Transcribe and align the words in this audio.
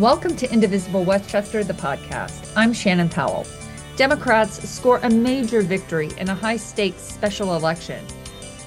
Welcome 0.00 0.34
to 0.36 0.50
Indivisible 0.50 1.04
Westchester, 1.04 1.62
the 1.62 1.74
podcast. 1.74 2.50
I'm 2.56 2.72
Shannon 2.72 3.10
Powell. 3.10 3.46
Democrats 3.96 4.66
score 4.66 4.96
a 5.02 5.10
major 5.10 5.60
victory 5.60 6.08
in 6.16 6.30
a 6.30 6.34
high 6.34 6.56
stakes 6.56 7.02
special 7.02 7.54
election. 7.54 8.02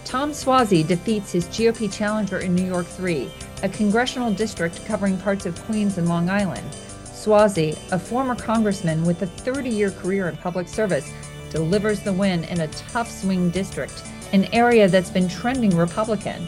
Tom 0.05 0.30
Suozzi 0.30 0.85
defeats 0.85 1.31
his 1.31 1.48
GOP 1.48 1.91
challenger 1.91 2.38
in 2.38 2.54
New 2.54 2.63
York 2.63 2.85
3, 2.85 3.31
a 3.63 3.70
congressional 3.70 4.31
district 4.31 4.85
covering 4.85 5.17
parts 5.17 5.48
of 5.48 5.59
Queens 5.63 5.98
and 5.98 6.07
Long 6.07 6.30
Island. 6.30 6.70
Suozzi, 7.05 7.75
a 7.91 7.97
former 7.97 8.36
congressman 8.36 9.04
with 9.04 9.23
a 9.23 9.25
30 9.25 9.71
year 9.71 9.89
career 9.89 10.29
in 10.29 10.38
public 10.38 10.68
service, 10.68 11.11
delivers 11.50 12.02
the 12.02 12.13
win 12.13 12.43
in 12.43 12.61
a 12.61 12.68
tough 12.68 13.09
swing 13.09 13.50
district, 13.50 14.04
an 14.34 14.45
area 14.54 14.88
that's 14.88 15.09
been 15.09 15.27
trending 15.27 15.75
Republican. 15.75 16.45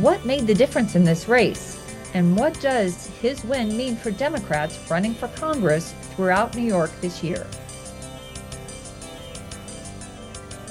What 0.00 0.26
made 0.26 0.48
the 0.48 0.54
difference 0.54 0.96
in 0.96 1.04
this 1.04 1.28
race? 1.28 1.77
And 2.14 2.36
what 2.36 2.58
does 2.60 3.06
his 3.20 3.44
win 3.44 3.76
mean 3.76 3.96
for 3.96 4.10
Democrats 4.10 4.78
running 4.90 5.14
for 5.14 5.28
Congress 5.28 5.92
throughout 6.14 6.54
New 6.56 6.62
York 6.62 6.90
this 7.00 7.22
year? 7.22 7.46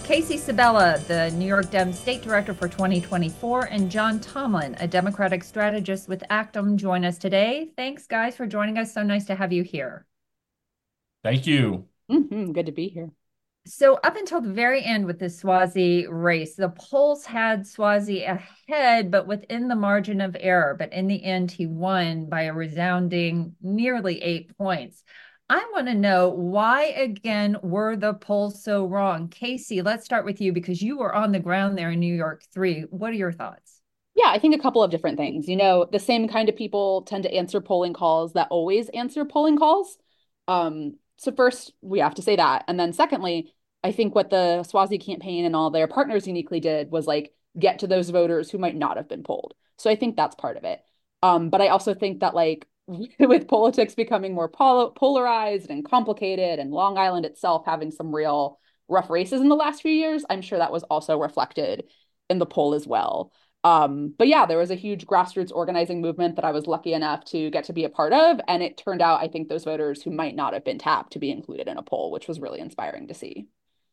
Casey 0.03 0.37
Sabella, 0.37 0.97
the 1.09 1.31
New 1.31 1.45
York 1.45 1.69
Dem 1.69 1.91
State 1.91 2.21
Director 2.21 2.53
for 2.53 2.69
2024, 2.69 3.65
and 3.65 3.91
Jon 3.91 4.21
Tomlin, 4.21 4.77
a 4.79 4.87
Democratic 4.87 5.43
strategist 5.43 6.07
with 6.07 6.23
Actum, 6.29 6.77
join 6.77 7.03
us 7.03 7.17
today. 7.17 7.71
Thanks, 7.75 8.07
guys, 8.07 8.33
for 8.33 8.47
joining 8.47 8.77
us. 8.77 8.93
So 8.93 9.03
nice 9.03 9.25
to 9.25 9.35
have 9.35 9.51
you 9.51 9.63
here. 9.63 10.05
Thank 11.25 11.45
you. 11.45 11.87
Mm-hmm. 12.09 12.53
Good 12.53 12.67
to 12.67 12.71
be 12.71 12.87
here. 12.87 13.11
So, 13.67 13.95
up 13.95 14.15
until 14.15 14.39
the 14.39 14.53
very 14.53 14.81
end 14.81 15.05
with 15.05 15.19
the 15.19 15.25
Suozzi 15.25 16.07
race, 16.09 16.55
the 16.55 16.69
polls 16.69 17.25
had 17.25 17.63
Suozzi 17.63 18.25
ahead, 18.25 19.11
but 19.11 19.27
within 19.27 19.67
the 19.67 19.75
margin 19.75 20.21
of 20.21 20.37
error. 20.39 20.73
But 20.79 20.93
in 20.93 21.07
the 21.07 21.21
end, 21.21 21.51
he 21.51 21.65
won 21.65 22.27
by 22.27 22.43
a 22.43 22.53
resounding 22.53 23.55
nearly 23.61 24.23
eight 24.23 24.57
points. 24.57 25.03
I 25.49 25.69
want 25.73 25.87
to 25.87 25.93
know 25.93 26.29
why 26.29 26.85
again 26.85 27.57
were 27.61 27.97
the 27.97 28.13
polls 28.13 28.63
so 28.63 28.85
wrong? 28.85 29.27
Casey, 29.27 29.81
let's 29.81 30.05
start 30.05 30.23
with 30.23 30.39
you 30.39 30.53
because 30.53 30.81
you 30.81 30.97
were 30.97 31.13
on 31.13 31.33
the 31.33 31.39
ground 31.39 31.77
there 31.77 31.91
in 31.91 31.99
New 31.99 32.15
York 32.15 32.43
3. 32.53 32.83
What 32.89 33.11
are 33.11 33.15
your 33.15 33.33
thoughts? 33.33 33.81
Yeah, 34.15 34.29
I 34.29 34.39
think 34.39 34.55
a 34.55 34.59
couple 34.59 34.81
of 34.81 34.91
different 34.91 35.17
things. 35.17 35.47
You 35.47 35.57
know, 35.57 35.87
the 35.91 35.99
same 35.99 36.29
kind 36.29 36.47
of 36.47 36.55
people 36.55 37.01
tend 37.01 37.23
to 37.23 37.33
answer 37.33 37.59
polling 37.59 37.93
calls 37.93 38.33
that 38.33 38.47
always 38.49 38.87
answer 38.89 39.25
polling 39.25 39.57
calls. 39.57 39.97
Um, 40.47 40.95
so 41.17 41.31
first, 41.31 41.73
we 41.81 41.99
have 41.99 42.15
to 42.15 42.21
say 42.21 42.35
that. 42.35 42.63
And 42.67 42.79
then 42.79 42.93
secondly, 42.93 43.53
I 43.83 43.91
think 43.91 44.15
what 44.15 44.29
the 44.29 44.65
Suozzi 44.67 45.03
campaign 45.03 45.45
and 45.45 45.55
all 45.55 45.69
their 45.69 45.87
partners 45.87 46.27
uniquely 46.27 46.59
did 46.59 46.91
was 46.91 47.07
like 47.07 47.33
get 47.57 47.79
to 47.79 47.87
those 47.87 48.09
voters 48.09 48.49
who 48.49 48.57
might 48.57 48.75
not 48.75 48.97
have 48.97 49.07
been 49.07 49.23
polled. 49.23 49.53
So 49.77 49.89
I 49.89 49.95
think 49.95 50.15
that's 50.15 50.35
part 50.35 50.57
of 50.57 50.63
it. 50.63 50.81
Um, 51.23 51.49
but 51.49 51.61
I 51.61 51.69
also 51.69 51.93
think 51.93 52.19
that 52.19 52.35
like 52.35 52.67
with 53.19 53.47
politics 53.47 53.95
becoming 53.95 54.33
more 54.33 54.49
pol- 54.49 54.91
polarized 54.91 55.69
and 55.69 55.85
complicated 55.85 56.59
and 56.59 56.71
Long 56.71 56.97
Island 56.97 57.25
itself 57.25 57.63
having 57.65 57.91
some 57.91 58.13
real 58.13 58.59
rough 58.87 59.09
races 59.09 59.41
in 59.41 59.49
the 59.49 59.55
last 59.55 59.81
few 59.81 59.91
years, 59.91 60.25
I'm 60.29 60.41
sure 60.41 60.59
that 60.59 60.71
was 60.71 60.83
also 60.83 61.19
reflected 61.19 61.85
in 62.29 62.39
the 62.39 62.45
poll 62.45 62.73
as 62.73 62.87
well. 62.87 63.31
Um, 63.63 64.13
but 64.17 64.27
yeah, 64.27 64.45
there 64.45 64.57
was 64.57 64.71
a 64.71 64.75
huge 64.75 65.05
grassroots 65.05 65.51
organizing 65.53 65.99
movement 66.01 66.35
that 66.35 66.45
I 66.45 66.51
was 66.51 66.67
lucky 66.67 66.93
enough 66.93 67.25
to 67.25 67.49
get 67.49 67.65
to 67.65 67.73
be 67.73 67.83
a 67.83 67.89
part 67.89 68.13
of. 68.13 68.39
And 68.47 68.63
it 68.63 68.77
turned 68.77 69.01
out, 69.01 69.21
I 69.21 69.27
think, 69.27 69.49
those 69.49 69.65
voters 69.65 70.01
who 70.01 70.11
might 70.11 70.35
not 70.35 70.53
have 70.53 70.63
been 70.63 70.77
tapped 70.77 71.13
to 71.13 71.19
be 71.19 71.31
included 71.31 71.67
in 71.67 71.77
a 71.77 71.83
poll, 71.83 72.11
which 72.11 72.27
was 72.27 72.39
really 72.39 72.59
inspiring 72.59 73.07
to 73.07 73.13
see. 73.13 73.47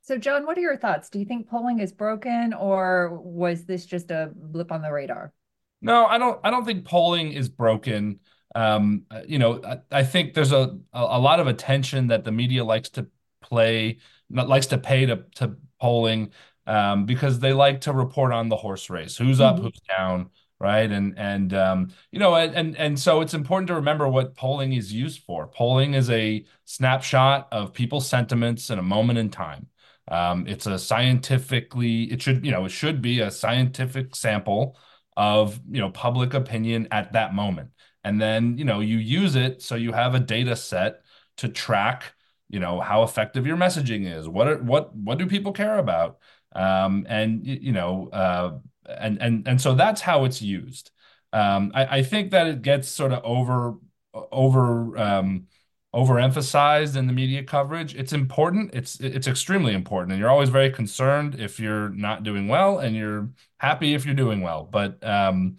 So, 0.04 0.18
Jon, 0.18 0.44
what 0.44 0.58
are 0.58 0.60
your 0.60 0.76
thoughts? 0.76 1.08
Do 1.08 1.18
you 1.18 1.24
think 1.24 1.48
polling 1.48 1.80
is 1.80 1.90
broken 1.90 2.52
or 2.52 3.18
was 3.22 3.64
this 3.64 3.86
just 3.86 4.10
a 4.10 4.30
blip 4.34 4.70
on 4.70 4.82
the 4.82 4.92
radar? 4.92 5.32
No, 5.80 6.04
I 6.04 6.18
don't 6.18 6.38
I 6.44 6.50
don't 6.50 6.66
think 6.66 6.84
polling 6.84 7.32
is 7.32 7.48
broken. 7.48 8.20
Um, 8.54 9.04
uh, 9.10 9.22
you 9.26 9.38
know, 9.38 9.62
I, 9.64 9.78
I, 9.90 10.04
think 10.04 10.34
there's 10.34 10.52
a 10.52 10.78
a 10.92 11.18
lot 11.18 11.40
of 11.40 11.46
attention 11.46 12.08
that 12.08 12.22
the 12.22 12.32
media 12.32 12.64
likes 12.64 12.90
to 12.90 13.06
play, 13.40 13.98
likes 14.30 14.66
to 14.66 14.78
pay 14.78 15.06
to 15.06 15.24
to 15.36 15.56
polling 15.80 16.32
um, 16.66 17.06
because 17.06 17.40
they 17.40 17.54
like 17.54 17.80
to 17.82 17.92
report 17.92 18.32
on 18.32 18.50
the 18.50 18.56
horse 18.56 18.90
race, 18.90 19.16
who's 19.16 19.40
up, 19.40 19.56
mm-hmm. 19.56 19.64
who's 19.64 19.80
down, 19.88 20.28
right? 20.60 20.90
And 20.90 21.18
and 21.18 21.54
um, 21.54 21.88
you 22.12 22.18
know, 22.18 22.34
and 22.36 22.76
and 22.76 22.98
so 22.98 23.22
it's 23.22 23.34
important 23.34 23.68
to 23.68 23.74
remember 23.74 24.06
what 24.06 24.36
polling 24.36 24.74
is 24.74 24.92
used 24.92 25.22
for. 25.22 25.46
Polling 25.46 25.94
is 25.94 26.10
a 26.10 26.44
snapshot 26.66 27.48
of 27.50 27.72
people's 27.72 28.06
sentiments 28.06 28.68
in 28.68 28.78
a 28.78 28.82
moment 28.82 29.18
in 29.18 29.30
time. 29.30 29.66
Um, 30.08 30.46
it's 30.46 30.66
a 30.66 30.78
scientifically, 30.78 32.04
it 32.04 32.20
should, 32.22 32.44
you 32.44 32.52
know, 32.52 32.66
it 32.66 32.70
should 32.70 33.00
be 33.00 33.20
a 33.20 33.30
scientific 33.30 34.14
sample 34.14 34.76
of, 35.16 35.60
you 35.70 35.80
know, 35.80 35.90
public 35.90 36.34
opinion 36.34 36.88
at 36.90 37.12
that 37.12 37.34
moment. 37.34 37.70
And 38.04 38.20
then 38.20 38.58
you 38.58 38.64
know 38.66 38.80
you 38.80 38.98
use 38.98 39.34
it 39.34 39.62
so 39.62 39.76
you 39.76 39.92
have 39.92 40.14
a 40.14 40.20
data 40.20 40.56
set 40.56 41.00
to 41.38 41.48
track 41.48 42.12
you 42.48 42.60
know 42.60 42.80
how 42.80 43.02
effective 43.02 43.46
your 43.46 43.56
messaging 43.56 44.06
is. 44.12 44.28
What 44.28 44.46
are, 44.48 44.58
what 44.58 44.94
what 44.94 45.18
do 45.18 45.26
people 45.26 45.52
care 45.52 45.78
about? 45.78 46.18
Um, 46.54 47.06
and 47.08 47.44
you 47.46 47.72
know 47.72 48.08
uh, 48.12 48.58
and 48.86 49.20
and 49.20 49.48
and 49.48 49.60
so 49.60 49.74
that's 49.74 50.00
how 50.00 50.24
it's 50.24 50.42
used. 50.42 50.90
Um, 51.32 51.72
I, 51.74 51.98
I 51.98 52.02
think 52.02 52.30
that 52.30 52.46
it 52.46 52.62
gets 52.62 52.88
sort 52.88 53.12
of 53.12 53.22
over 53.24 53.78
over 54.12 54.96
um, 54.98 55.46
overemphasized 55.94 56.96
in 56.96 57.06
the 57.06 57.12
media 57.12 57.42
coverage 57.42 57.94
it's 57.94 58.12
important 58.12 58.74
it's 58.74 58.98
it's 59.00 59.28
extremely 59.28 59.72
important 59.72 60.12
and 60.12 60.20
you're 60.20 60.30
always 60.30 60.48
very 60.48 60.70
concerned 60.70 61.36
if 61.38 61.60
you're 61.60 61.90
not 61.90 62.24
doing 62.24 62.48
well 62.48 62.78
and 62.78 62.96
you're 62.96 63.28
happy 63.58 63.94
if 63.94 64.04
you're 64.04 64.14
doing 64.14 64.40
well 64.40 64.68
but 64.70 65.02
um 65.06 65.56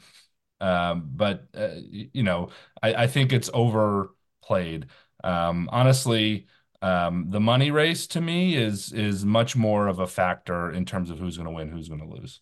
um, 0.61 1.09
but 1.13 1.47
uh, 1.55 1.69
you 1.77 2.23
know, 2.23 2.49
I, 2.81 2.93
I, 2.93 3.07
think 3.07 3.33
it's 3.33 3.49
overplayed. 3.53 4.87
Um, 5.23 5.69
honestly, 5.71 6.47
um, 6.81 7.27
the 7.29 7.39
money 7.39 7.71
race 7.71 8.07
to 8.07 8.21
me 8.21 8.55
is 8.55 8.93
is 8.93 9.25
much 9.25 9.55
more 9.55 9.87
of 9.87 9.99
a 9.99 10.07
factor 10.07 10.71
in 10.71 10.85
terms 10.85 11.09
of 11.09 11.19
who's 11.19 11.37
going 11.37 11.47
to 11.47 11.53
win, 11.53 11.71
who's 11.71 11.89
going 11.89 12.01
to 12.01 12.07
lose. 12.07 12.41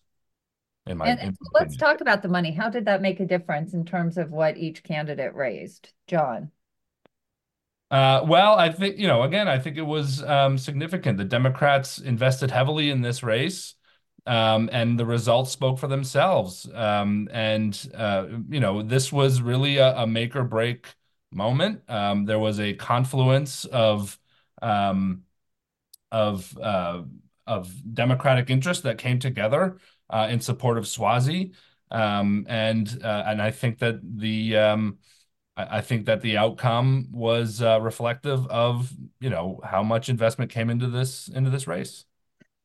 In 0.86 0.98
my, 0.98 1.08
and, 1.08 1.20
in 1.20 1.36
let's 1.52 1.76
talk 1.76 2.00
about 2.00 2.22
the 2.22 2.28
money. 2.28 2.52
How 2.52 2.68
did 2.68 2.84
that 2.84 3.02
make 3.02 3.18
a 3.20 3.26
difference 3.26 3.74
in 3.74 3.84
terms 3.84 4.16
of 4.16 4.30
what 4.30 4.56
each 4.56 4.84
candidate 4.84 5.34
raised, 5.34 5.92
Jon? 6.06 6.50
Uh, 7.90 8.24
well, 8.26 8.54
I 8.54 8.70
think 8.70 8.98
you 8.98 9.06
know. 9.06 9.22
Again, 9.22 9.46
I 9.46 9.58
think 9.58 9.76
it 9.76 9.82
was 9.82 10.22
um, 10.22 10.58
significant. 10.58 11.18
The 11.18 11.24
Democrats 11.24 11.98
invested 11.98 12.50
heavily 12.50 12.90
in 12.90 13.02
this 13.02 13.22
race 13.22 13.74
um, 14.26 14.68
and 14.72 14.98
the 14.98 15.06
results 15.06 15.50
spoke 15.52 15.78
for 15.78 15.86
themselves. 15.86 16.68
Um, 16.74 17.28
and 17.32 17.90
uh, 17.94 18.26
you 18.48 18.58
know, 18.60 18.82
this 18.82 19.12
was 19.12 19.40
really 19.42 19.76
a, 19.78 19.96
a 19.98 20.06
make 20.06 20.34
or 20.34 20.44
break 20.44 20.94
moment. 21.30 21.82
Um, 21.88 22.24
there 22.24 22.38
was 22.38 22.58
a 22.58 22.72
confluence 22.74 23.64
of 23.66 24.18
um, 24.62 25.22
of 26.12 26.56
uh, 26.58 27.02
of 27.46 27.72
democratic 27.94 28.50
interest 28.50 28.84
that 28.84 28.98
came 28.98 29.18
together 29.18 29.78
uh, 30.10 30.28
in 30.30 30.40
support 30.40 30.78
of 30.78 30.84
Suozzi. 30.84 31.54
um, 31.90 32.46
and 32.48 33.00
uh, 33.04 33.24
and 33.26 33.42
I 33.42 33.50
think 33.50 33.78
that 33.80 34.00
the 34.02 34.56
I, 35.56 35.78
I 35.78 35.80
think 35.80 36.06
that 36.06 36.20
the 36.20 36.36
outcome 36.36 37.08
was 37.12 37.62
uh, 37.62 37.80
reflective 37.80 38.46
of 38.48 38.92
you 39.20 39.30
know 39.30 39.60
how 39.64 39.82
much 39.82 40.08
investment 40.08 40.50
came 40.50 40.70
into 40.70 40.88
this 40.88 41.28
into 41.28 41.50
this 41.50 41.66
race. 41.66 42.04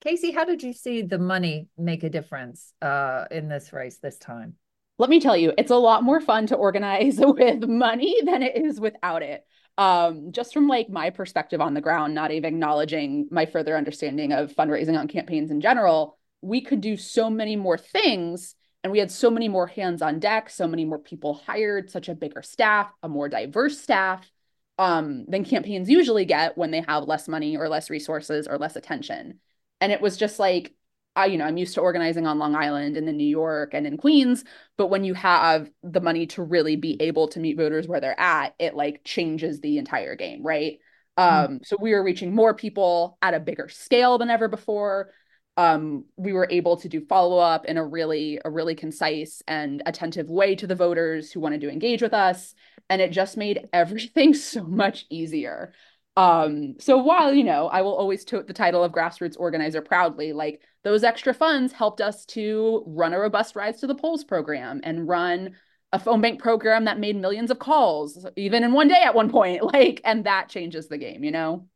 Casey, 0.02 0.32
how 0.32 0.46
did 0.46 0.64
you 0.64 0.72
see 0.72 1.02
the 1.02 1.20
money 1.20 1.68
make 1.78 2.04
a 2.04 2.10
difference 2.10 2.74
uh, 2.82 3.26
in 3.32 3.50
this 3.50 3.74
race 3.74 3.98
this 3.98 4.18
time? 4.18 4.56
Let 4.98 5.10
me 5.10 5.20
tell 5.20 5.36
you, 5.36 5.54
it's 5.58 5.72
a 5.72 5.76
lot 5.76 6.04
more 6.04 6.22
fun 6.22 6.48
to 6.48 6.56
organize 6.56 7.18
with 7.20 7.68
money 7.68 8.16
than 8.24 8.42
it 8.42 8.56
is 8.56 8.80
without 8.80 9.24
it. 9.24 9.46
Um, 9.78 10.32
just 10.32 10.54
from 10.54 10.68
like 10.68 10.90
my 10.90 11.10
perspective 11.10 11.62
on 11.62 11.74
the 11.74 11.82
ground, 11.82 12.14
not 12.14 12.32
even 12.32 12.54
acknowledging 12.54 13.28
my 13.32 13.46
further 13.46 13.78
understanding 13.78 14.34
of 14.34 14.54
fundraising 14.54 14.98
on 14.98 15.08
campaigns 15.08 15.52
in 15.52 15.62
general, 15.62 16.18
we 16.42 16.62
could 16.62 16.82
do 16.82 16.98
so 16.98 17.30
many 17.30 17.56
more 17.56 17.78
things 17.78 18.56
and 18.84 18.92
we 18.92 19.00
had 19.00 19.12
so 19.12 19.30
many 19.30 19.50
more 19.50 19.68
hands 19.68 20.02
on 20.02 20.20
deck, 20.20 20.50
so 20.50 20.68
many 20.68 20.86
more 20.86 21.00
people 21.00 21.42
hired, 21.46 21.90
such 21.90 22.08
a 22.10 22.16
bigger 22.16 22.42
staff, 22.42 22.92
a 23.04 23.10
more 23.10 23.28
diverse 23.28 23.80
staff 23.80 24.32
um, 24.78 25.26
than 25.28 25.44
campaigns 25.44 25.90
usually 25.90 26.26
get 26.26 26.58
when 26.58 26.72
they 26.72 26.82
have 26.88 27.04
less 27.04 27.28
money 27.28 27.58
or 27.58 27.68
less 27.68 27.90
resources 27.90 28.48
or 28.48 28.58
less 28.58 28.78
attention. 28.78 29.40
And 29.82 29.92
it 29.92 30.02
was 30.02 30.16
just 30.16 30.40
like, 30.40 30.74
I, 31.16 31.26
you 31.26 31.38
know, 31.38 31.44
I'm 31.44 31.58
used 31.58 31.74
to 31.74 31.82
organizing 31.82 32.26
on 32.26 32.40
Long 32.40 32.56
Island 32.56 32.96
and 32.96 33.10
in 33.10 33.18
New 33.18 33.28
York 33.28 33.74
and 33.74 33.86
in 33.86 33.98
Queens, 33.98 34.46
but 34.78 34.88
when 34.88 35.04
you 35.04 35.14
have 35.16 35.70
the 35.84 36.00
money 36.00 36.28
to 36.28 36.44
really 36.44 36.78
be 36.78 37.02
able 37.02 37.28
to 37.30 37.42
meet 37.42 37.58
voters 37.58 37.88
where 37.88 38.00
they're 38.00 38.20
at, 38.20 38.56
it 38.60 38.76
like 38.76 39.02
changes 39.04 39.60
the 39.60 39.78
entire 39.78 40.16
game, 40.16 40.44
right? 40.44 40.80
Mm-hmm. 41.18 41.54
Um, 41.54 41.60
so 41.64 41.76
we 41.80 41.94
were 41.94 42.04
reaching 42.04 42.34
more 42.34 42.54
people 42.54 43.18
at 43.22 43.34
a 43.34 43.40
bigger 43.42 43.68
scale 43.68 44.18
than 44.18 44.30
ever 44.30 44.48
before. 44.48 45.12
Um, 45.60 46.06
we 46.16 46.32
were 46.32 46.48
able 46.50 46.78
to 46.78 46.88
do 46.88 47.02
follow 47.02 47.38
up 47.38 47.66
in 47.66 47.76
a 47.76 47.86
really 47.86 48.40
a 48.46 48.50
really 48.50 48.76
concise 48.76 49.44
and 49.46 49.84
attentive 49.86 50.30
way 50.30 50.56
to 50.56 50.66
the 50.66 50.74
voters 50.74 51.34
who 51.34 51.42
wanted 51.42 51.60
to 51.60 51.70
engage 51.70 52.02
with 52.02 52.14
us, 52.14 52.56
and 52.90 53.02
it 53.02 53.12
just 53.12 53.36
made 53.36 53.68
everything 53.74 54.34
so 54.34 54.64
much 54.64 55.06
easier. 55.10 55.74
Um, 56.16 56.76
so 56.80 56.98
while, 56.98 57.34
you 57.34 57.44
know, 57.44 57.68
I 57.68 57.82
will 57.82 57.94
always 57.94 58.24
tote 58.24 58.48
the 58.48 58.54
title 58.54 58.86
of 58.86 58.94
grassroots 58.94 59.36
organizer 59.38 59.82
proudly, 59.82 60.32
like 60.32 60.62
those 60.86 61.04
extra 61.04 61.34
funds 61.34 61.74
helped 61.74 62.00
us 62.00 62.26
to 62.28 62.84
run 62.88 63.14
a 63.14 63.20
robust 63.20 63.58
Rise 63.58 63.82
to 63.82 63.88
the 63.88 63.96
Polls 63.96 64.24
program 64.24 64.80
and 64.86 65.10
run 65.10 65.56
a 65.92 66.00
phone 66.00 66.22
bank 66.22 66.42
program 66.42 66.86
that 66.86 67.00
made 67.00 67.18
millions 67.18 67.52
of 67.52 67.60
calls, 67.60 68.26
even 68.38 68.64
in 68.64 68.72
one 68.72 68.88
day 68.88 69.02
at 69.04 69.14
one 69.14 69.30
point. 69.30 69.62
Like, 69.74 70.00
and 70.06 70.26
that 70.26 70.48
changes 70.48 70.88
the 70.88 70.98
game, 70.98 71.26
you 71.26 71.32
know? 71.32 71.68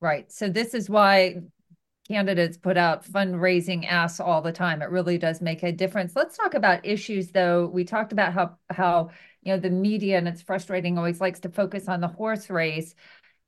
Right. 0.00 0.30
So 0.32 0.48
this 0.48 0.74
is 0.74 0.90
why 0.90 1.36
candidates 2.08 2.56
put 2.56 2.76
out 2.76 3.04
fundraising 3.04 3.86
asks 3.86 4.20
all 4.20 4.42
the 4.42 4.52
time. 4.52 4.82
It 4.82 4.90
really 4.90 5.18
does 5.18 5.40
make 5.40 5.62
a 5.62 5.72
difference. 5.72 6.16
Let's 6.16 6.36
talk 6.36 6.54
about 6.54 6.86
issues 6.86 7.30
though. 7.30 7.66
We 7.66 7.84
talked 7.84 8.12
about 8.12 8.32
how 8.32 8.56
how 8.70 9.10
you 9.42 9.52
know 9.52 9.60
the 9.60 9.70
media 9.70 10.18
and 10.18 10.26
it's 10.28 10.42
frustrating 10.42 10.98
always 10.98 11.20
likes 11.20 11.40
to 11.40 11.48
focus 11.48 11.88
on 11.88 12.00
the 12.00 12.08
horse 12.08 12.50
race 12.50 12.94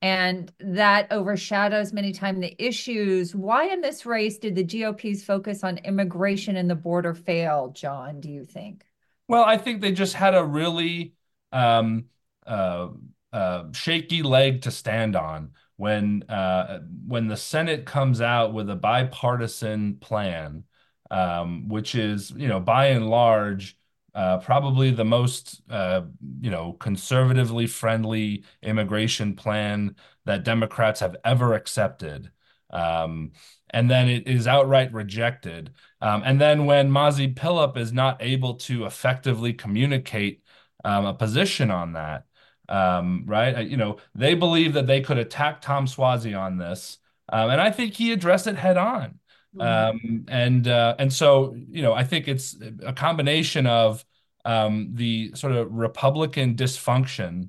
and 0.02 0.50
that 0.60 1.08
overshadows 1.10 1.92
many 1.92 2.12
times 2.12 2.40
the 2.40 2.54
issues. 2.64 3.34
Why 3.34 3.68
in 3.68 3.80
this 3.80 4.06
race 4.06 4.38
did 4.38 4.54
the 4.54 4.64
GOP's 4.64 5.22
focus 5.22 5.62
on 5.62 5.78
immigration 5.78 6.56
and 6.56 6.70
the 6.70 6.74
border 6.74 7.14
fail, 7.14 7.70
Jon, 7.70 8.20
do 8.20 8.30
you 8.30 8.44
think? 8.44 8.86
Well, 9.28 9.44
I 9.44 9.58
think 9.58 9.80
they 9.80 9.92
just 9.92 10.14
had 10.14 10.34
a 10.34 10.42
really 10.42 11.14
um, 11.52 12.06
uh, 12.46 12.88
uh, 13.32 13.64
shaky 13.72 14.22
leg 14.22 14.62
to 14.62 14.70
stand 14.70 15.16
on 15.16 15.50
when 15.80 16.22
uh, 16.28 16.80
when 17.06 17.26
the 17.26 17.38
Senate 17.38 17.86
comes 17.86 18.20
out 18.20 18.52
with 18.52 18.68
a 18.68 18.76
bipartisan 18.76 19.96
plan, 19.96 20.64
um, 21.10 21.68
which 21.68 21.94
is 21.94 22.30
you 22.32 22.48
know 22.48 22.60
by 22.60 22.88
and 22.88 23.08
large 23.08 23.78
uh, 24.14 24.36
probably 24.38 24.90
the 24.90 25.06
most 25.06 25.62
uh, 25.70 26.02
you 26.42 26.50
know 26.50 26.74
conservatively 26.74 27.66
friendly 27.66 28.44
immigration 28.62 29.34
plan 29.34 29.96
that 30.26 30.44
Democrats 30.44 31.00
have 31.00 31.16
ever 31.24 31.54
accepted. 31.54 32.30
Um, 32.68 33.32
and 33.70 33.90
then 33.90 34.08
it 34.08 34.28
is 34.28 34.46
outright 34.46 34.92
rejected. 34.92 35.72
Um, 36.02 36.22
and 36.26 36.38
then 36.40 36.66
when 36.66 36.90
Mazi 36.90 37.34
Pilip 37.34 37.78
is 37.78 37.90
not 37.92 38.18
able 38.20 38.54
to 38.56 38.84
effectively 38.84 39.54
communicate 39.54 40.42
um, 40.84 41.06
a 41.06 41.14
position 41.14 41.70
on 41.70 41.94
that, 41.94 42.26
um, 42.70 43.24
right? 43.26 43.66
You 43.66 43.76
know, 43.76 43.98
they 44.14 44.34
believe 44.34 44.74
that 44.74 44.86
they 44.86 45.00
could 45.00 45.18
attack 45.18 45.60
Tom 45.60 45.86
Suozzi 45.86 46.38
on 46.38 46.56
this, 46.56 46.98
um, 47.28 47.50
and 47.50 47.60
I 47.60 47.70
think 47.70 47.94
he 47.94 48.12
addressed 48.12 48.46
it 48.46 48.56
head 48.56 48.76
on. 48.76 49.18
Mm-hmm. 49.56 49.60
Um, 49.60 50.24
and 50.28 50.68
uh, 50.68 50.94
and 50.98 51.12
so 51.12 51.54
you 51.68 51.82
know, 51.82 51.92
I 51.92 52.04
think 52.04 52.28
it's 52.28 52.56
a 52.84 52.92
combination 52.92 53.66
of 53.66 54.04
um, 54.44 54.90
the 54.94 55.32
sort 55.34 55.52
of 55.52 55.72
Republican 55.72 56.54
dysfunction 56.54 57.48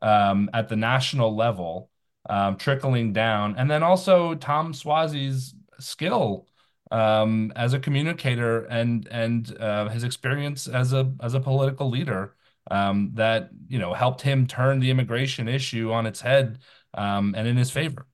um, 0.00 0.48
at 0.54 0.68
the 0.68 0.76
national 0.76 1.34
level 1.34 1.90
um, 2.28 2.56
trickling 2.56 3.12
down, 3.12 3.56
and 3.56 3.70
then 3.70 3.82
also 3.82 4.34
Tom 4.36 4.72
Suozzi's 4.72 5.54
skill 5.80 6.46
um, 6.92 7.52
as 7.56 7.72
a 7.72 7.80
communicator 7.80 8.64
and 8.64 9.08
and 9.10 9.56
uh, 9.58 9.88
his 9.88 10.04
experience 10.04 10.68
as 10.68 10.92
a 10.92 11.12
as 11.20 11.34
a 11.34 11.40
political 11.40 11.90
leader 11.90 12.36
um, 12.70 13.10
that 13.14 13.50
you 13.68 13.78
know 13.78 13.92
helped 13.92 14.22
him 14.22 14.46
turn 14.46 14.80
the 14.80 14.90
immigration 14.90 15.48
issue 15.48 15.92
on 15.92 16.06
its 16.06 16.20
head 16.20 16.58
um, 16.94 17.34
and 17.36 17.46
in 17.46 17.56
his 17.56 17.70
favor. 17.70 18.06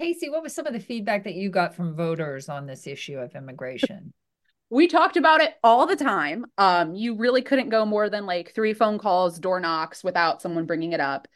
Casey, 0.00 0.30
what 0.30 0.42
was 0.42 0.54
some 0.54 0.66
of 0.66 0.72
the 0.72 0.80
feedback 0.80 1.24
that 1.24 1.34
you 1.34 1.50
got 1.50 1.74
from 1.74 1.94
voters 1.94 2.48
on 2.48 2.66
this 2.66 2.86
issue 2.86 3.18
of 3.18 3.34
immigration? 3.34 4.12
we 4.70 4.88
talked 4.88 5.18
about 5.18 5.42
it 5.42 5.54
all 5.62 5.86
the 5.86 5.96
time. 5.96 6.46
Um, 6.56 6.94
you 6.94 7.14
really 7.16 7.42
couldn't 7.42 7.68
go 7.68 7.84
more 7.84 8.08
than 8.08 8.24
like 8.24 8.54
three 8.54 8.72
phone 8.72 8.98
calls, 8.98 9.38
door 9.38 9.60
knocks 9.60 10.02
without 10.02 10.40
someone 10.40 10.64
bringing 10.64 10.92
it 10.92 11.00
up. 11.00 11.28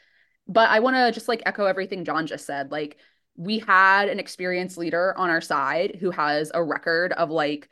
But 0.48 0.70
I 0.70 0.80
want 0.80 0.96
to 0.96 1.12
just 1.12 1.28
like 1.28 1.42
echo 1.44 1.66
everything 1.66 2.04
Jon 2.04 2.26
just 2.26 2.46
said. 2.46 2.70
Like, 2.70 2.96
we 3.36 3.58
had 3.58 4.08
an 4.08 4.18
experienced 4.18 4.78
leader 4.78 5.14
on 5.18 5.28
our 5.28 5.42
side 5.42 5.98
who 6.00 6.10
has 6.10 6.50
a 6.54 6.64
record 6.64 7.12
of 7.12 7.30
like 7.30 7.68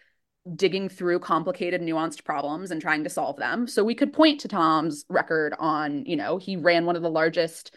digging 0.57 0.89
through 0.89 1.19
complicated, 1.19 1.81
nuanced 1.81 2.25
problems 2.25 2.71
and 2.71 2.81
trying 2.81 3.05
to 3.05 3.11
solve 3.11 3.37
them. 3.37 3.67
So 3.67 3.83
we 3.83 3.95
could 3.95 4.13
point 4.13 4.41
to 4.41 4.49
Tom's 4.49 5.05
record 5.09 5.55
on, 5.59 6.05
you 6.05 6.17
know, 6.17 6.37
he 6.37 6.57
ran 6.57 6.85
one 6.85 6.97
of 6.97 7.03
the 7.03 7.11
largest 7.11 7.75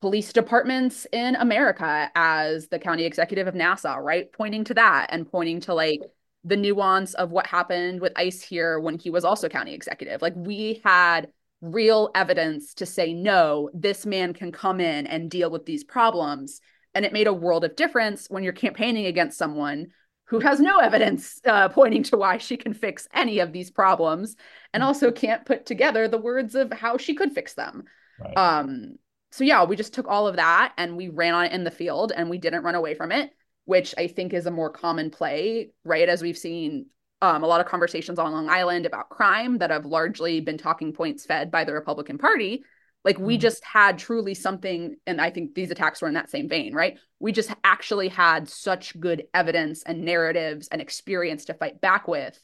police 0.00 0.32
departments 0.32 1.06
in 1.12 1.36
America 1.36 2.10
as 2.14 2.68
the 2.68 2.78
county 2.78 3.04
executive 3.04 3.46
of 3.46 3.54
Nassau, 3.54 3.96
right? 3.96 4.30
Pointing 4.32 4.64
to 4.64 4.74
that 4.74 5.08
and 5.10 5.30
pointing 5.30 5.60
to 5.60 5.74
like 5.74 6.00
the 6.44 6.56
nuance 6.56 7.14
of 7.14 7.30
what 7.30 7.46
happened 7.46 8.00
with 8.00 8.12
ICE 8.16 8.40
here 8.42 8.80
when 8.80 8.98
he 8.98 9.10
was 9.10 9.24
also 9.24 9.48
county 9.48 9.74
executive. 9.74 10.22
Like 10.22 10.34
we 10.36 10.80
had 10.84 11.28
real 11.60 12.10
evidence 12.14 12.74
to 12.74 12.86
say, 12.86 13.12
no, 13.12 13.70
this 13.74 14.06
man 14.06 14.32
can 14.32 14.52
come 14.52 14.80
in 14.80 15.06
and 15.06 15.30
deal 15.30 15.50
with 15.50 15.66
these 15.66 15.84
problems. 15.84 16.60
And 16.94 17.04
it 17.04 17.12
made 17.12 17.26
a 17.26 17.32
world 17.32 17.64
of 17.64 17.76
difference 17.76 18.26
when 18.28 18.42
you're 18.42 18.52
campaigning 18.52 19.06
against 19.06 19.38
someone 19.38 19.88
who 20.30 20.38
has 20.38 20.60
no 20.60 20.78
evidence 20.78 21.40
uh, 21.44 21.68
pointing 21.68 22.04
to 22.04 22.16
why 22.16 22.38
she 22.38 22.56
can 22.56 22.72
fix 22.72 23.08
any 23.12 23.40
of 23.40 23.52
these 23.52 23.68
problems 23.68 24.36
and 24.72 24.80
also 24.80 25.10
can't 25.10 25.44
put 25.44 25.66
together 25.66 26.06
the 26.06 26.18
words 26.18 26.54
of 26.54 26.72
how 26.72 26.96
she 26.96 27.14
could 27.14 27.32
fix 27.32 27.54
them. 27.54 27.82
Right. 28.20 28.36
Um, 28.36 28.94
so 29.32 29.42
yeah, 29.42 29.64
we 29.64 29.74
just 29.74 29.92
took 29.92 30.06
all 30.06 30.28
of 30.28 30.36
that 30.36 30.72
and 30.78 30.96
we 30.96 31.08
ran 31.08 31.34
on 31.34 31.46
it 31.46 31.52
in 31.52 31.64
the 31.64 31.70
field 31.72 32.12
and 32.14 32.30
we 32.30 32.38
didn't 32.38 32.62
run 32.62 32.76
away 32.76 32.94
from 32.94 33.10
it, 33.10 33.32
which 33.64 33.92
I 33.98 34.06
think 34.06 34.32
is 34.32 34.46
a 34.46 34.52
more 34.52 34.70
common 34.70 35.10
play, 35.10 35.72
right? 35.84 36.08
As 36.08 36.22
we've 36.22 36.38
seen 36.38 36.86
um, 37.20 37.42
a 37.42 37.46
lot 37.48 37.60
of 37.60 37.66
conversations 37.66 38.20
on 38.20 38.30
Long 38.30 38.48
Island 38.48 38.86
about 38.86 39.08
crime 39.08 39.58
that 39.58 39.70
have 39.70 39.84
largely 39.84 40.40
been 40.40 40.58
talking 40.58 40.92
points 40.92 41.26
fed 41.26 41.50
by 41.50 41.64
the 41.64 41.74
Republican 41.74 42.18
Party 42.18 42.62
like 43.04 43.18
we 43.18 43.34
mm-hmm. 43.34 43.40
just 43.40 43.64
had 43.64 43.98
truly 43.98 44.34
something, 44.34 44.96
and 45.06 45.20
I 45.20 45.30
think 45.30 45.54
these 45.54 45.70
attacks 45.70 46.02
were 46.02 46.08
in 46.08 46.14
that 46.14 46.30
same 46.30 46.48
vein, 46.48 46.74
right? 46.74 46.98
We 47.18 47.32
just 47.32 47.52
actually 47.64 48.08
had 48.08 48.48
such 48.48 48.98
good 48.98 49.24
evidence 49.32 49.82
and 49.82 50.04
narratives 50.04 50.68
and 50.68 50.80
experience 50.80 51.46
to 51.46 51.54
fight 51.54 51.80
back 51.80 52.08
with, 52.08 52.38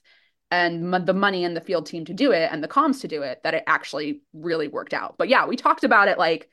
and 0.50 0.94
m- 0.94 1.05
the 1.05 1.12
money 1.12 1.44
and 1.44 1.56
the 1.56 1.61
field 1.61 1.87
team 1.87 2.05
to 2.06 2.14
do 2.14 2.32
it, 2.32 2.50
and 2.50 2.62
the 2.62 2.69
comms 2.69 3.03
to 3.03 3.08
do 3.08 3.23
it, 3.23 3.41
that 3.44 3.55
it 3.55 3.64
actually 3.67 4.23
really 4.32 4.69
worked 4.69 4.94
out. 4.94 5.17
But 5.19 5.29
yeah, 5.29 5.47
we 5.47 5.56
talked 5.56 5.85
about 5.85 6.08
it 6.08 6.19
like 6.19 6.49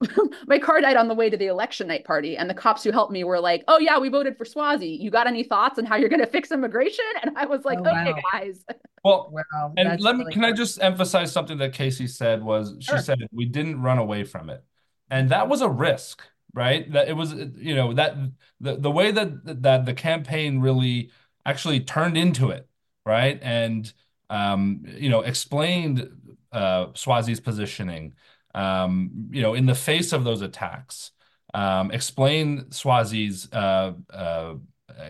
my 0.46 0.58
car 0.58 0.80
died 0.80 0.96
on 0.96 1.08
the 1.08 1.14
way 1.14 1.30
to 1.30 1.36
the 1.36 1.46
election 1.46 1.88
night 1.88 2.04
party, 2.04 2.36
and 2.36 2.50
the 2.50 2.54
cops 2.54 2.84
who 2.84 2.90
helped 2.90 3.12
me 3.12 3.24
were 3.24 3.40
like, 3.40 3.64
"Oh 3.66 3.78
yeah, 3.78 3.98
we 3.98 4.08
voted 4.08 4.36
for 4.36 4.44
suozzi 4.44 4.98
You 5.00 5.10
got 5.10 5.26
any 5.26 5.42
thoughts 5.42 5.78
on 5.78 5.86
how 5.86 5.96
you're 5.96 6.08
going 6.08 6.20
to 6.24 6.26
fix 6.26 6.52
immigration?" 6.52 7.04
And 7.22 7.36
I 7.36 7.46
was 7.46 7.64
like, 7.64 7.78
oh, 7.78 7.88
"Okay, 7.88 8.12
wow. 8.12 8.20
guys." 8.32 8.64
Well, 9.04 9.30
wow, 9.32 9.72
and 9.76 10.00
let 10.00 10.16
me 10.16 10.26
can 10.30 10.44
I 10.44 10.52
just 10.52 10.82
emphasize 10.82 11.32
something 11.32 11.58
that 11.58 11.72
Casey 11.72 12.06
said 12.06 12.42
was 12.42 12.76
she 12.80 12.88
sure. 12.88 12.98
said 12.98 13.18
we 13.32 13.46
didn't 13.46 13.80
run 13.80 13.98
away 13.98 14.24
from 14.24 14.50
it, 14.50 14.62
and 15.10 15.30
that 15.30 15.48
was 15.48 15.62
a 15.62 15.68
risk, 15.68 16.22
right? 16.52 16.90
That 16.92 17.08
it 17.08 17.14
was 17.14 17.32
you 17.32 17.74
know 17.74 17.94
that 17.94 18.16
the 18.60 18.76
the 18.76 18.90
way 18.90 19.12
that 19.12 19.62
that 19.62 19.86
the 19.86 19.94
campaign 19.94 20.60
really 20.60 21.10
actually 21.46 21.80
turned 21.80 22.18
into 22.18 22.50
it, 22.50 22.68
right, 23.06 23.38
and 23.42 23.90
um, 24.28 24.82
you 24.86 25.08
know 25.08 25.20
explained 25.20 26.10
uh, 26.52 26.86
Suozzi's 26.88 27.40
positioning 27.40 28.14
um, 28.56 29.28
you 29.30 29.42
know, 29.42 29.54
in 29.54 29.66
the 29.66 29.74
face 29.74 30.12
of 30.12 30.24
those 30.24 30.40
attacks, 30.40 31.12
um, 31.54 31.90
explain 31.90 32.64
Suozzi's 32.70 33.52
uh, 33.52 33.92
uh, 34.12 34.54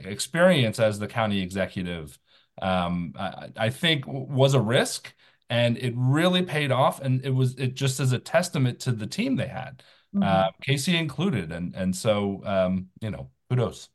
experience 0.05 0.79
as 0.81 0.99
the 0.99 1.07
county 1.07 1.41
executive, 1.41 2.19
um, 2.61 3.15
I, 3.19 3.49
I, 3.57 3.71
think 3.71 4.05
was 4.07 4.55
a 4.55 4.61
risk, 4.61 5.15
and 5.49 5.79
it 5.79 5.95
really 5.97 6.43
paid 6.43 6.73
off. 6.73 7.01
And 7.01 7.25
it 7.25 7.31
was 7.31 7.55
it 7.57 7.75
just 7.75 8.01
as 8.01 8.13
a 8.13 8.19
testament 8.19 8.81
to 8.81 8.93
the 8.93 9.07
team 9.07 9.37
they 9.37 9.47
had, 9.47 9.83
mm-hmm. 10.15 10.23
uh, 10.23 10.51
Casey 10.63 10.97
included, 10.97 11.53
and 11.53 11.75
and 11.75 11.95
so 11.95 12.43
um, 12.45 12.89
you 13.01 13.11
know, 13.11 13.31
kudos. 13.49 13.89